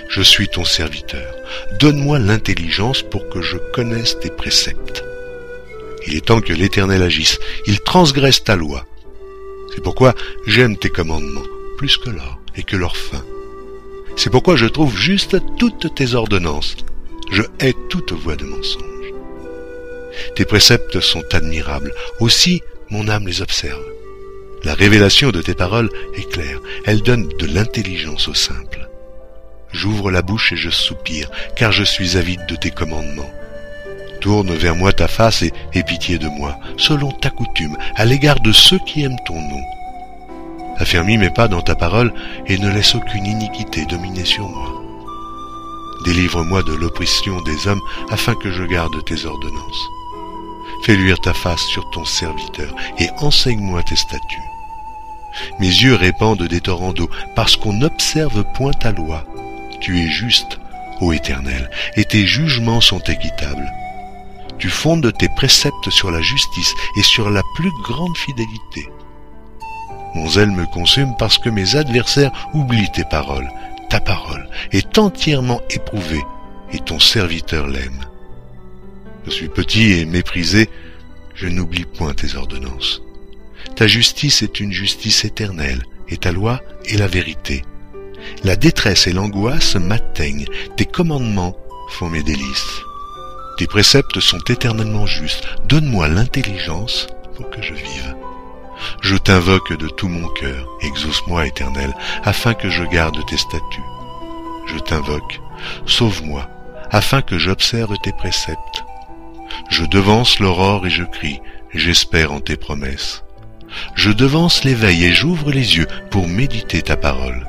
Je 0.09 0.21
suis 0.21 0.47
ton 0.47 0.63
serviteur. 0.63 1.35
Donne-moi 1.79 2.19
l'intelligence 2.19 3.01
pour 3.01 3.27
que 3.29 3.41
je 3.41 3.57
connaisse 3.73 4.19
tes 4.19 4.29
préceptes. 4.29 5.03
Il 6.07 6.15
est 6.15 6.25
temps 6.25 6.41
que 6.41 6.53
l'Éternel 6.53 7.01
agisse. 7.01 7.39
Il 7.65 7.79
transgresse 7.79 8.43
ta 8.43 8.55
loi. 8.55 8.85
C'est 9.73 9.81
pourquoi 9.81 10.13
j'aime 10.45 10.77
tes 10.77 10.89
commandements 10.89 11.41
plus 11.77 11.97
que 11.97 12.09
l'or 12.09 12.39
et 12.55 12.63
que 12.63 12.77
leur 12.77 12.95
fin. 12.95 13.23
C'est 14.15 14.29
pourquoi 14.29 14.55
je 14.55 14.67
trouve 14.67 14.95
juste 14.95 15.37
toutes 15.57 15.93
tes 15.95 16.13
ordonnances. 16.13 16.77
Je 17.31 17.41
hais 17.59 17.73
toute 17.89 18.13
voie 18.13 18.35
de 18.35 18.45
mensonge. 18.45 18.85
Tes 20.35 20.45
préceptes 20.45 21.01
sont 21.01 21.23
admirables. 21.33 21.93
Aussi, 22.19 22.61
mon 22.89 23.09
âme 23.09 23.27
les 23.27 23.41
observe. 23.41 23.83
La 24.65 24.73
révélation 24.73 25.29
de 25.29 25.43
tes 25.43 25.53
paroles 25.53 25.91
est 26.15 26.27
claire. 26.27 26.57
Elle 26.85 27.03
donne 27.03 27.29
de 27.37 27.45
l'intelligence 27.45 28.27
au 28.27 28.33
simple. 28.33 28.89
J'ouvre 29.71 30.09
la 30.09 30.23
bouche 30.23 30.53
et 30.53 30.57
je 30.57 30.71
soupire, 30.71 31.29
car 31.55 31.71
je 31.71 31.83
suis 31.83 32.17
avide 32.17 32.43
de 32.47 32.55
tes 32.55 32.71
commandements. 32.71 33.29
Tourne 34.21 34.51
vers 34.55 34.75
moi 34.75 34.91
ta 34.91 35.07
face 35.07 35.43
et 35.43 35.53
aie 35.75 35.83
pitié 35.83 36.17
de 36.17 36.27
moi, 36.27 36.57
selon 36.77 37.11
ta 37.11 37.29
coutume, 37.29 37.77
à 37.95 38.05
l'égard 38.05 38.39
de 38.39 38.51
ceux 38.51 38.79
qui 38.87 39.03
aiment 39.03 39.19
ton 39.27 39.39
nom. 39.39 39.61
Affermis 40.77 41.19
mes 41.19 41.29
pas 41.29 41.47
dans 41.47 41.61
ta 41.61 41.75
parole 41.75 42.11
et 42.47 42.57
ne 42.57 42.71
laisse 42.71 42.95
aucune 42.95 43.27
iniquité 43.27 43.85
dominer 43.85 44.25
sur 44.25 44.49
moi. 44.49 44.81
Délivre-moi 46.05 46.63
de 46.63 46.73
l'oppression 46.73 47.39
des 47.41 47.67
hommes 47.67 47.81
afin 48.09 48.33
que 48.33 48.51
je 48.51 48.63
garde 48.63 49.05
tes 49.05 49.25
ordonnances. 49.25 49.89
Fais 50.81 50.95
luire 50.95 51.19
ta 51.19 51.35
face 51.35 51.63
sur 51.67 51.87
ton 51.91 52.03
serviteur 52.03 52.73
et 52.97 53.09
enseigne-moi 53.19 53.83
tes 53.83 53.95
statuts. 53.95 54.54
Mes 55.59 55.67
yeux 55.67 55.95
répandent 55.95 56.43
des 56.43 56.61
torrents 56.61 56.93
d'eau 56.93 57.09
parce 57.35 57.55
qu'on 57.55 57.73
n'observe 57.73 58.43
point 58.53 58.73
ta 58.73 58.91
loi. 58.91 59.25
Tu 59.79 59.99
es 59.99 60.07
juste, 60.07 60.59
ô 61.01 61.11
Éternel, 61.13 61.69
et 61.95 62.05
tes 62.05 62.25
jugements 62.25 62.81
sont 62.81 62.99
équitables. 62.99 63.71
Tu 64.57 64.69
fondes 64.69 65.11
tes 65.17 65.29
préceptes 65.29 65.89
sur 65.89 66.11
la 66.11 66.21
justice 66.21 66.73
et 66.97 67.03
sur 67.03 67.29
la 67.29 67.41
plus 67.55 67.71
grande 67.83 68.17
fidélité. 68.17 68.89
Mon 70.13 70.29
zèle 70.29 70.51
me 70.51 70.65
consume 70.65 71.13
parce 71.19 71.37
que 71.37 71.49
mes 71.49 71.75
adversaires 71.75 72.31
oublient 72.53 72.91
tes 72.91 73.03
paroles. 73.03 73.51
Ta 73.89 73.99
parole 73.99 74.49
est 74.71 74.97
entièrement 74.97 75.61
éprouvée 75.69 76.23
et 76.71 76.79
ton 76.79 76.99
serviteur 76.99 77.67
l'aime. 77.67 78.05
Je 79.25 79.31
suis 79.31 79.49
petit 79.49 79.91
et 79.93 80.05
méprisé, 80.05 80.69
je 81.33 81.47
n'oublie 81.47 81.85
point 81.85 82.13
tes 82.13 82.35
ordonnances. 82.35 83.01
Ta 83.75 83.87
justice 83.87 84.41
est 84.41 84.61
une 84.61 84.71
justice 84.71 85.25
éternelle, 85.25 85.83
et 86.07 86.17
ta 86.17 86.31
loi 86.31 86.61
est 86.85 86.97
la 86.97 87.07
vérité. 87.07 87.63
La 88.43 88.55
détresse 88.55 89.07
et 89.07 89.11
l'angoisse 89.11 89.75
m'atteignent, 89.75 90.45
tes 90.77 90.85
commandements 90.85 91.57
font 91.89 92.09
mes 92.09 92.23
délices. 92.23 92.81
Tes 93.57 93.67
préceptes 93.67 94.19
sont 94.21 94.39
éternellement 94.47 95.05
justes, 95.05 95.45
donne-moi 95.65 96.07
l'intelligence 96.07 97.07
pour 97.35 97.49
que 97.49 97.61
je 97.61 97.73
vive. 97.73 98.15
Je 99.01 99.17
t'invoque 99.17 99.77
de 99.77 99.89
tout 99.89 100.07
mon 100.07 100.27
cœur, 100.29 100.67
exauce-moi 100.81 101.45
éternel, 101.45 101.93
afin 102.23 102.53
que 102.53 102.69
je 102.69 102.83
garde 102.83 103.17
tes 103.25 103.37
statuts. 103.37 103.81
Je 104.67 104.79
t'invoque, 104.79 105.41
sauve-moi, 105.85 106.49
afin 106.91 107.21
que 107.21 107.37
j'observe 107.37 107.97
tes 108.03 108.13
préceptes. 108.13 108.83
Je 109.69 109.83
devance 109.83 110.39
l'aurore 110.39 110.87
et 110.87 110.89
je 110.89 111.03
crie, 111.03 111.41
j'espère 111.73 112.31
en 112.31 112.39
tes 112.39 112.57
promesses. 112.57 113.24
Je 113.95 114.11
devance 114.11 114.63
l'éveil 114.63 115.05
et 115.05 115.13
j'ouvre 115.13 115.51
les 115.51 115.77
yeux 115.77 115.87
pour 116.09 116.27
méditer 116.27 116.81
ta 116.81 116.97
parole. 116.97 117.47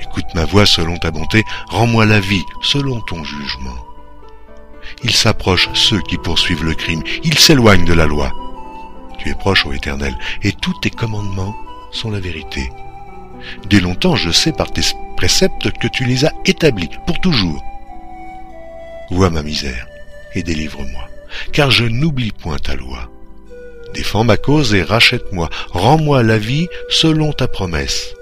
Écoute 0.00 0.34
ma 0.34 0.44
voix 0.44 0.66
selon 0.66 0.96
ta 0.98 1.10
bonté, 1.10 1.44
rends-moi 1.68 2.06
la 2.06 2.20
vie 2.20 2.42
selon 2.62 3.00
ton 3.00 3.22
jugement. 3.24 3.78
Il 5.04 5.12
s'approche 5.12 5.68
ceux 5.74 6.00
qui 6.02 6.18
poursuivent 6.18 6.64
le 6.64 6.74
crime, 6.74 7.02
ils 7.22 7.38
s'éloignent 7.38 7.84
de 7.84 7.92
la 7.92 8.06
loi. 8.06 8.32
Tu 9.18 9.30
es 9.30 9.34
proche, 9.34 9.64
ô 9.66 9.72
Éternel, 9.72 10.16
et 10.42 10.52
tous 10.52 10.74
tes 10.80 10.90
commandements 10.90 11.54
sont 11.92 12.10
la 12.10 12.20
vérité. 12.20 12.70
Dès 13.68 13.80
longtemps 13.80 14.16
je 14.16 14.30
sais 14.30 14.52
par 14.52 14.72
tes 14.72 14.82
préceptes 15.16 15.70
que 15.78 15.88
tu 15.88 16.04
les 16.04 16.24
as 16.24 16.32
établis 16.44 16.90
pour 17.06 17.20
toujours. 17.20 17.62
Vois 19.10 19.30
ma 19.30 19.42
misère 19.42 19.86
et 20.34 20.42
délivre-moi, 20.42 21.08
car 21.52 21.70
je 21.70 21.84
n'oublie 21.84 22.32
point 22.32 22.58
ta 22.58 22.74
loi. 22.74 23.11
Défends 23.94 24.24
ma 24.24 24.36
cause 24.36 24.74
et 24.74 24.82
rachète-moi, 24.82 25.50
rends-moi 25.70 26.22
la 26.22 26.38
vie 26.38 26.68
selon 26.88 27.32
ta 27.32 27.46
promesse. 27.46 28.14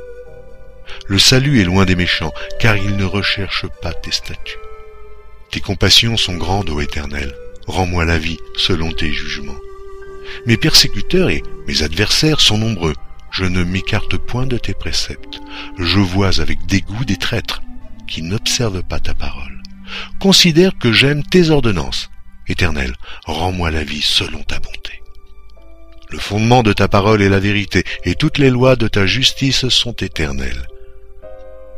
Le 1.06 1.18
salut 1.18 1.60
est 1.60 1.64
loin 1.64 1.84
des 1.84 1.96
méchants, 1.96 2.32
car 2.58 2.76
ils 2.76 2.96
ne 2.96 3.04
recherchent 3.04 3.68
pas 3.82 3.92
tes 3.92 4.10
statuts. 4.10 4.58
Tes 5.50 5.60
compassions 5.60 6.16
sont 6.16 6.36
grandes, 6.36 6.70
ô 6.70 6.80
Éternel, 6.80 7.34
rends-moi 7.66 8.04
la 8.04 8.18
vie 8.18 8.38
selon 8.56 8.92
tes 8.92 9.12
jugements. 9.12 9.58
Mes 10.46 10.56
persécuteurs 10.56 11.30
et 11.30 11.42
mes 11.66 11.82
adversaires 11.82 12.40
sont 12.40 12.58
nombreux, 12.58 12.94
je 13.30 13.44
ne 13.44 13.62
m'écarte 13.62 14.16
point 14.16 14.46
de 14.46 14.58
tes 14.58 14.74
préceptes. 14.74 15.40
Je 15.78 15.98
vois 15.98 16.40
avec 16.40 16.66
dégoût 16.66 17.04
des 17.04 17.16
traîtres 17.16 17.62
qui 18.08 18.22
n'observent 18.22 18.82
pas 18.82 19.00
ta 19.00 19.14
parole. 19.14 19.62
Considère 20.18 20.76
que 20.78 20.92
j'aime 20.92 21.22
tes 21.22 21.50
ordonnances. 21.50 22.10
Éternel, 22.48 22.94
rends-moi 23.24 23.70
la 23.70 23.84
vie 23.84 24.02
selon 24.02 24.42
ta 24.42 24.58
bonté. 24.58 24.79
Le 26.10 26.18
fondement 26.18 26.62
de 26.62 26.72
ta 26.72 26.88
parole 26.88 27.22
est 27.22 27.28
la 27.28 27.38
vérité, 27.38 27.84
et 28.04 28.14
toutes 28.14 28.38
les 28.38 28.50
lois 28.50 28.76
de 28.76 28.88
ta 28.88 29.06
justice 29.06 29.68
sont 29.68 29.92
éternelles. 29.92 30.66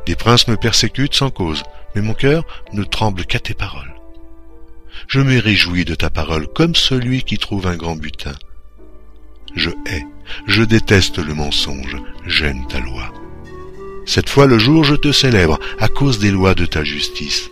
Des 0.07 0.17
princes 0.17 0.49
me 0.49 0.57
persécutent 0.57 1.15
sans 1.15 1.31
cause, 1.31 1.63
mais 1.95 2.01
mon 2.03 2.15
cœur 2.15 2.45
ne 2.73 2.83
tremble 2.83 3.25
qu'à 3.25 3.39
tes 3.39 3.55
paroles. 3.55 3.95
Je 5.09 5.21
me 5.21 5.39
réjouis 5.39 5.85
de 5.85 5.95
ta 5.95 6.11
parole 6.11 6.47
comme 6.49 6.75
celui 6.75 7.23
qui 7.23 7.39
trouve 7.39 7.67
un 7.67 7.77
grand 7.77 7.97
butin. 7.97 8.35
Je 9.55 9.71
hais, 9.87 10.05
je 10.47 10.63
déteste 10.63 11.19
le 11.19 11.35
mensonge, 11.35 11.97
j'aime 12.27 12.67
ta 12.69 12.81
loi. 12.81 13.13
Cette 14.07 14.31
fois 14.31 14.47
le 14.47 14.59
jour 14.59 14.83
je 14.83 14.95
te 14.95 15.13
célèbre 15.13 15.59
à 15.79 15.89
cause 15.89 16.19
des 16.19 16.31
lois 16.31 16.55
de 16.55 16.67
ta 16.67 16.85
justice. 16.85 17.51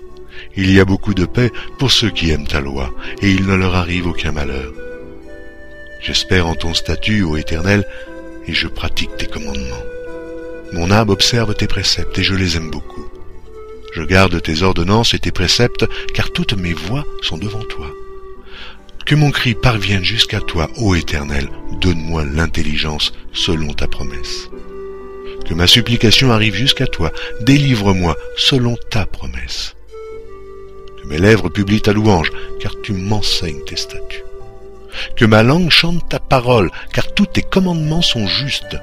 Il 0.57 0.73
y 0.73 0.81
a 0.81 0.85
beaucoup 0.85 1.15
de 1.15 1.27
paix 1.27 1.53
pour 1.79 1.93
ceux 1.93 2.11
qui 2.11 2.31
aiment 2.31 2.47
ta 2.47 2.61
loi, 2.61 2.91
et 3.21 3.31
il 3.31 3.47
ne 3.47 3.55
leur 3.55 3.75
arrive 3.75 4.07
aucun 4.07 4.33
malheur. 4.33 4.73
J'espère 6.03 6.47
en 6.47 6.55
ton 6.55 6.73
statut, 6.73 7.23
ô 7.23 7.37
Éternel, 7.37 7.87
et 8.47 8.55
je 8.55 8.69
pratique 8.69 9.17
tes 9.19 9.27
commandements. 9.27 9.85
Mon 10.73 10.91
âme 10.91 11.11
observe 11.11 11.55
tes 11.55 11.67
préceptes, 11.67 12.19
et 12.19 12.23
je 12.23 12.35
les 12.35 12.57
aime 12.57 12.71
beaucoup. 12.71 13.05
Je 13.93 14.03
garde 14.03 14.41
tes 14.41 14.63
ordonnances 14.63 15.15
et 15.15 15.19
tes 15.19 15.33
préceptes, 15.33 15.85
car 16.15 16.33
toutes 16.33 16.57
mes 16.57 16.73
voies 16.73 17.05
sont 17.23 17.37
devant 17.37 17.65
toi. 17.65 17.91
Que 19.05 19.15
mon 19.15 19.31
cri 19.31 19.55
parvienne 19.55 20.05
jusqu'à 20.05 20.41
toi, 20.41 20.71
ô 20.79 20.95
Éternel, 20.95 21.49
donne-moi 21.81 22.25
l'intelligence 22.25 23.13
selon 23.33 23.73
ta 23.75 23.87
promesse. 23.87 24.49
Que 25.45 25.55
ma 25.55 25.67
supplication 25.67 26.31
arrive 26.31 26.55
jusqu'à 26.55 26.87
toi, 26.87 27.13
délivre-moi 27.43 28.17
selon 28.37 28.77
ta 28.91 29.05
promesse. 29.05 29.75
Que 31.03 31.09
mes 31.09 31.19
lèvres 31.19 31.49
publient 31.51 31.83
ta 31.83 31.93
louange, 31.93 32.31
car 32.61 32.73
tu 32.83 32.93
m'enseignes 32.93 33.65
tes 33.65 33.77
statuts. 33.77 34.30
Que 35.17 35.25
ma 35.25 35.43
langue 35.43 35.71
chante 35.71 36.09
ta 36.09 36.19
parole, 36.19 36.71
car 36.93 37.13
tous 37.15 37.27
tes 37.27 37.43
commandements 37.43 38.03
sont 38.03 38.27
justes. 38.27 38.77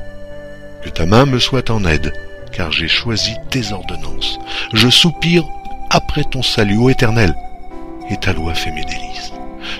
Que 0.83 0.89
ta 0.89 1.05
main 1.05 1.25
me 1.25 1.39
soit 1.39 1.69
en 1.69 1.85
aide, 1.85 2.13
car 2.51 2.71
j'ai 2.71 2.87
choisi 2.87 3.33
tes 3.49 3.71
ordonnances. 3.71 4.39
Je 4.73 4.89
soupire 4.89 5.43
après 5.89 6.23
ton 6.23 6.43
salut, 6.43 6.77
ô 6.77 6.89
Éternel, 6.89 7.35
et 8.09 8.17
ta 8.17 8.33
loi 8.33 8.53
fait 8.53 8.71
mes 8.71 8.85
délices. 8.85 9.33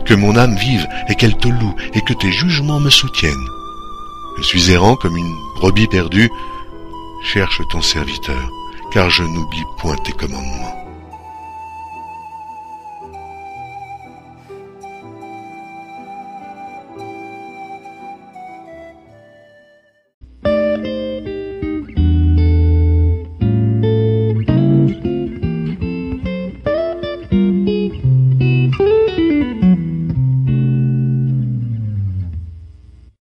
Que 0.05 0.13
mon 0.13 0.35
âme 0.35 0.55
vive 0.55 0.87
et 1.07 1.15
qu'elle 1.15 1.37
te 1.37 1.47
loue, 1.47 1.75
et 1.93 2.01
que 2.01 2.13
tes 2.13 2.31
jugements 2.31 2.79
me 2.79 2.89
soutiennent. 2.89 3.47
Je 4.37 4.43
suis 4.43 4.71
errant 4.71 4.95
comme 4.95 5.17
une 5.17 5.35
brebis 5.55 5.87
perdue. 5.87 6.29
Cherche 7.23 7.61
ton 7.71 7.81
serviteur, 7.81 8.49
car 8.91 9.09
je 9.09 9.23
n'oublie 9.23 9.63
point 9.79 9.95
tes 10.05 10.11
commandements. 10.11 10.86